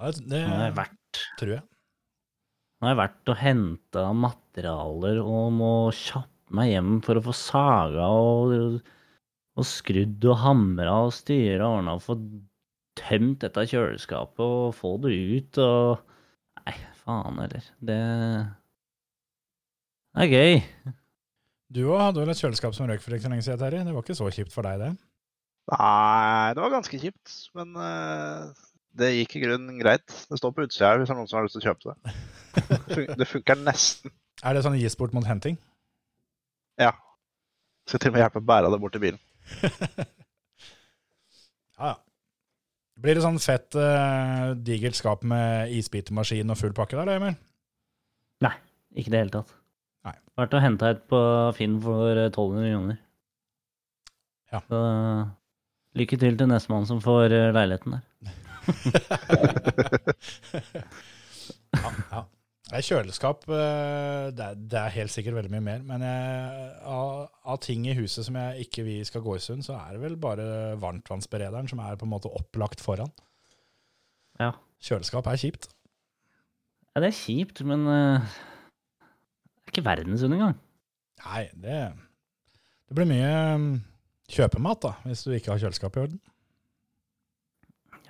[0.00, 1.64] ja, det det vært, tror jeg.
[2.80, 7.34] nå har jeg vært og henta materialer og må kjappe meg hjem for å få
[7.36, 8.78] saga og,
[9.58, 12.18] og skrudd og hamra og styra og ordna og få
[12.98, 16.06] tømt dette kjøleskapet og få det ut og
[16.68, 17.68] Nei, faen heller.
[17.80, 17.98] Det
[20.18, 20.94] det er gøy.
[21.70, 23.84] Du òg hadde vel et kjøleskap som røk for ikke så lenge siden, Terje.
[23.86, 24.88] Det var ikke så kjipt for deg, det?
[25.68, 28.48] Nei, det var ganske kjipt, men uh,
[28.98, 30.06] det gikk i grunnen greit.
[30.08, 33.12] Det står på utsida hvis det er noen som har lyst til å kjøpe det.
[33.20, 34.14] Det funker nesten.
[34.46, 35.56] Er det sånn gis bort mot henting?
[36.78, 36.92] Ja.
[37.90, 39.22] Skal til og med hjelpe å bære det bort til bilen.
[41.78, 41.96] Ja, ja.
[42.98, 47.36] Blir det sånn fett, uh, digert skap med isbitemaskin og full pakke der, Emil?
[48.42, 48.54] Nei,
[48.98, 49.52] ikke i det hele tatt.
[50.08, 50.16] Nei.
[50.40, 51.20] Vært og henta et på
[51.54, 52.98] Finn for eh, 1200 kroner.
[54.50, 54.62] Ja.
[54.66, 54.80] Så
[56.00, 58.04] lykke til til nestemann som får eh, leiligheten der.
[61.78, 62.20] Ja, ja.
[62.68, 65.84] Kjøleskap, eh, det er, det er helt sikkert veldig mye mer.
[65.88, 69.64] Men jeg, av, av ting i huset som jeg ikke vi skal gå i sund,
[69.64, 73.08] så er det vel bare varmtvannsberederen som er på en måte opplagt foran.
[74.38, 74.52] Ja.
[74.84, 75.70] Kjøleskap er kjipt.
[76.92, 80.58] ja, det er kjipt, men uh, det er ikke verdensund engang.
[81.24, 81.80] Nei, det,
[82.86, 83.68] det blir mye mm,
[84.36, 86.20] kjøpemat da, hvis du ikke har kjøleskap i orden.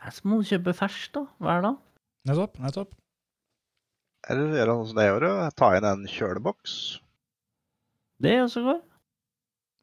[0.03, 1.29] Ja, så må du kjøpe ferskt, da.
[1.39, 1.85] Hver dag.
[2.27, 2.98] Nettopp, nettopp.
[4.29, 6.77] Eller gjøre sånn som det gjorde, ta inn en kjøleboks.
[8.23, 8.81] Det også går.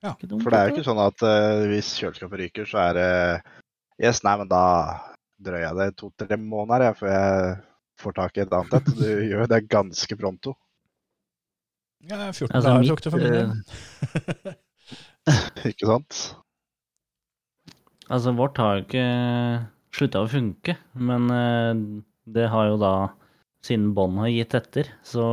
[0.06, 2.98] Ja, dumt, For det er jo ikke sånn at uh, hvis kjøleskapet ryker, så er
[3.00, 3.12] det
[3.96, 4.66] Yes, nei, men da
[5.42, 7.56] drøyer jeg det to-tre måneder jeg, før jeg
[8.02, 8.90] får tak i et annet et.
[9.00, 10.54] Du gjør det ganske pronto.
[12.06, 14.58] Ja, 14 Altså, dager tok det for min del.
[15.72, 16.20] Ikke sant?
[18.06, 19.06] Altså, vårt har jo ikke
[19.96, 21.72] slutta å funke, men uh,
[22.36, 22.92] det har jo da,
[23.66, 25.26] siden bånd har gitt etter, så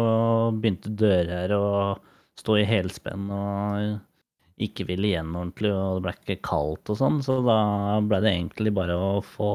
[0.57, 1.67] begynte dører å
[2.41, 7.21] stå i helspenn og ikke ville igjen ordentlig, og det ble ikke kaldt og sånn,
[7.25, 7.59] så da
[8.07, 9.51] ble det egentlig bare å få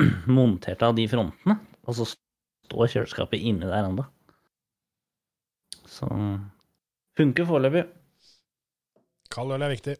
[0.36, 4.06] montert av de frontene, og så står kjøleskapet inni der ennå.
[5.94, 6.08] Så
[7.18, 7.84] funker foreløpig.
[9.34, 9.96] Kald øl er viktig.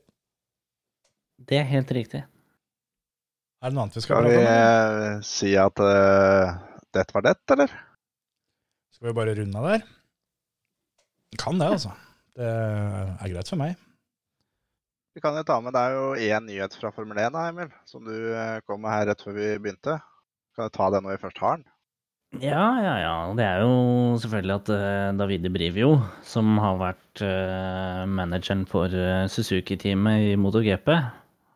[1.45, 2.23] Det er helt riktig.
[3.61, 4.49] Er det noe annet vi skal Skal vi prate om?
[4.49, 4.73] eller?
[5.17, 6.57] eh, si at uh,
[6.95, 7.75] dette var det, eller?
[8.95, 9.89] Skal vi bare runde av der?
[11.41, 11.91] Kan det, altså.
[12.35, 13.75] Det er greit for meg.
[15.15, 18.15] Vi kan jo ta med, er jo én nyhet fra Formel 1, Emil, som du
[18.35, 20.01] eh, kom med her rett før vi begynte.
[20.57, 21.69] Kan du ta den når vi først har den?
[22.43, 23.13] Ja, ja, ja.
[23.39, 23.77] Det er jo
[24.19, 25.93] selvfølgelig at eh, Davide Brivio,
[26.27, 28.91] som har vært eh, manageren for
[29.31, 30.91] Suzuki-teamet i MotoGP,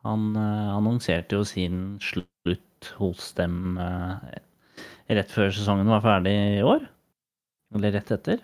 [0.07, 3.74] han annonserte jo sin slutt hos dem
[5.09, 6.85] rett før sesongen var ferdig i år.
[7.77, 8.43] Eller rett etter.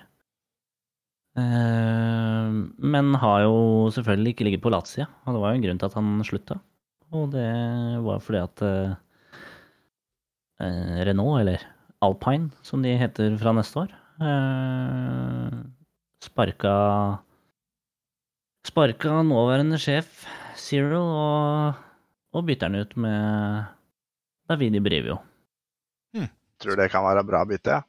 [1.34, 2.50] Eh,
[2.94, 3.56] men har jo
[3.94, 5.08] selvfølgelig ikke ligget på latsida.
[5.24, 6.58] Og det var jo en grunn til at han slutta.
[7.14, 7.50] Og det
[8.04, 8.96] var fordi at eh,
[10.64, 11.66] eh, Renault, eller
[12.04, 13.94] Alpine, som de heter fra neste år,
[16.22, 16.74] sparka
[18.64, 20.22] Sparka nåværende sjef
[20.56, 21.80] Zero og,
[22.32, 23.64] og bytter han ut med
[24.48, 25.18] Davidi Brivio.
[26.64, 27.82] Tror det kan være bra bytte.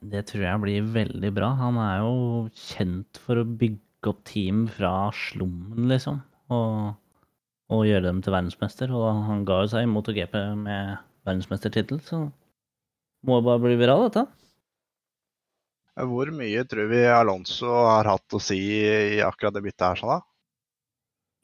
[0.00, 1.52] Det tror jeg blir veldig bra.
[1.60, 2.16] Han er jo
[2.56, 6.20] kjent for å bygge opp team fra slummen, liksom.
[6.54, 6.94] Og,
[7.70, 8.92] og gjøre dem til verdensmester.
[8.96, 10.96] Og han ga jo seg i MotoGP med
[11.28, 12.22] verdensmestertittel, så
[13.28, 14.24] må jo bare bli bra, dette.
[16.00, 20.14] Hvor mye tror vi Alonso har hatt å si i akkurat det byttet her, sånn
[20.14, 20.20] da?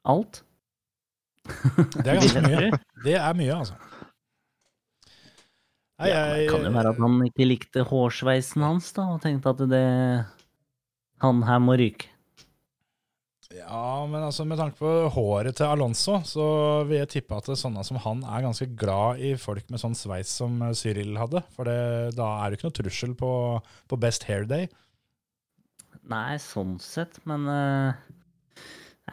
[0.09, 0.41] Alt.
[1.45, 2.81] Det er ganske mye.
[3.05, 3.77] Det er mye, altså.
[5.97, 9.55] Nei, Ja, det kan jo være at han ikke likte hårsveisen hans, da, og tenkte
[9.55, 9.87] at det
[11.25, 12.11] Han her må ryke.
[13.55, 16.47] Ja, men altså med tanke på håret til Alonso, så
[16.89, 19.95] vil jeg tippe at det, sånne som han er ganske glad i folk med sånn
[19.97, 21.41] sveis som eh, Cyril hadde.
[21.55, 23.31] For det, da er det ikke noe trussel på,
[23.89, 24.67] på Best Hair Day.
[26.11, 27.95] Nei, sånn sett, men eh,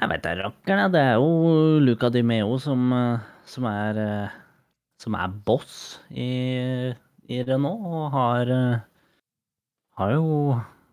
[0.02, 0.92] Jeg vet da rakkeren.
[0.94, 4.02] Det er jo Luca Di Meo som, eh, som er
[5.04, 6.94] Som er boss i,
[7.28, 8.84] i Renault, og har eh,
[10.00, 10.28] Har jo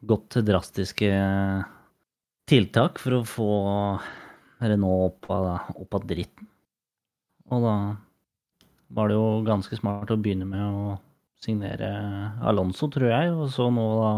[0.05, 1.11] gått til drastiske
[2.51, 3.51] tiltak for å få
[4.61, 5.47] Renault opp av,
[5.81, 6.49] opp av dritten.
[7.51, 7.75] Og da
[8.91, 10.99] var det jo ganske smart å begynne med å
[11.41, 11.89] signere
[12.45, 14.13] Alonso, tror jeg, og så nå da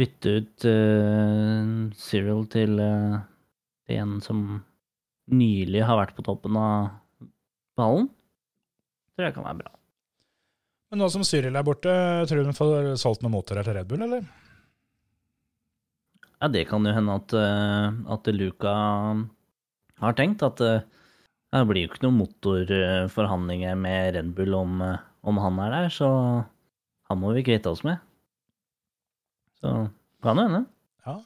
[0.00, 3.20] bytte ut uh, Cyril til uh,
[3.90, 4.60] en som
[5.30, 6.90] nylig har vært på toppen av
[7.78, 8.10] ballen.
[9.20, 9.70] Tror jeg kan være bra.
[10.88, 11.92] Men nå som Cyril er borte,
[12.24, 14.22] tror du hun får solgt noen motorer til Red Bull, eller?
[16.40, 18.72] Ja, det kan jo hende at, uh, at Luca
[20.00, 20.80] har tenkt at uh,
[21.52, 25.92] det blir jo ikke noen motorforhandlinger med Red Bull om, uh, om han er der,
[25.92, 26.08] så
[27.12, 28.00] han må vi kvitte oss med.
[29.60, 29.74] Så
[30.24, 30.64] kan det hende.
[31.04, 31.18] Ja.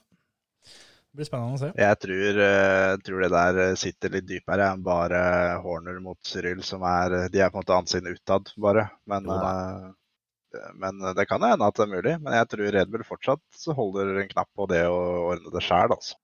[1.14, 1.68] Det blir spennende å se.
[1.78, 5.20] Jeg tror, eh, tror det der sitter litt dypere enn bare
[5.62, 8.88] Horner mot Cyril, som er De er på en måte ansiktet utad, bare.
[9.06, 12.16] Men, eh, men det kan hende at det er mulig.
[12.18, 15.00] Men jeg tror Red Bull fortsatt holder en knapp på det å
[15.30, 16.18] ordne det sjæl, altså.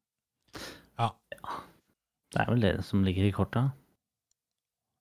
[2.31, 3.65] Det er vel det som ligger i korta.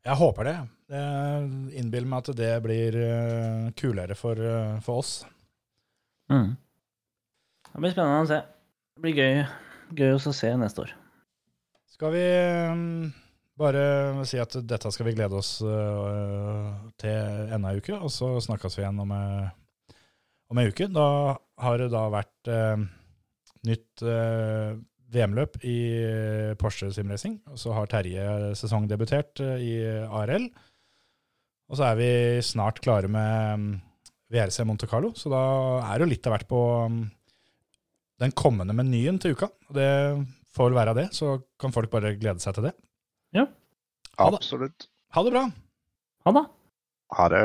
[0.06, 0.56] Jeg håper det.
[0.90, 5.12] Jeg innbiller meg at det blir eh, kulere for, eh, for oss.
[6.32, 6.56] Mm.
[7.70, 8.40] Det blir spennende å se.
[8.96, 9.44] Det blir gøy,
[9.96, 10.94] gøy å se neste år.
[11.90, 13.10] Skal vi mm,
[13.60, 13.84] bare
[14.30, 16.70] si at dette skal vi glede oss øh,
[17.02, 19.98] til enda ei uke, og så snakkes vi igjen om, eh,
[20.54, 20.88] om en uke.
[20.96, 21.10] Da
[21.66, 22.88] har det da vært øh,
[23.68, 24.06] nytt
[25.10, 25.78] VM-løp i
[26.62, 29.74] Porsche Simracing, og så har Terje sesongdebutert i
[30.06, 30.48] ARL.
[31.70, 32.12] Og så er vi
[32.46, 33.72] snart klare med mm,
[34.32, 35.44] VRC Monte Carlo, så da
[35.90, 36.62] er det jo litt av hvert på
[36.94, 37.02] mm,
[38.20, 39.50] den kommende menyen til uka.
[39.76, 39.90] Det
[40.56, 42.76] får vel være det, så kan folk bare glede seg til det.
[44.20, 44.40] Ha det.
[44.42, 44.90] Absolutt.
[45.16, 45.46] Ha det bra!
[46.28, 46.46] Ha det!
[47.16, 47.44] Ha det.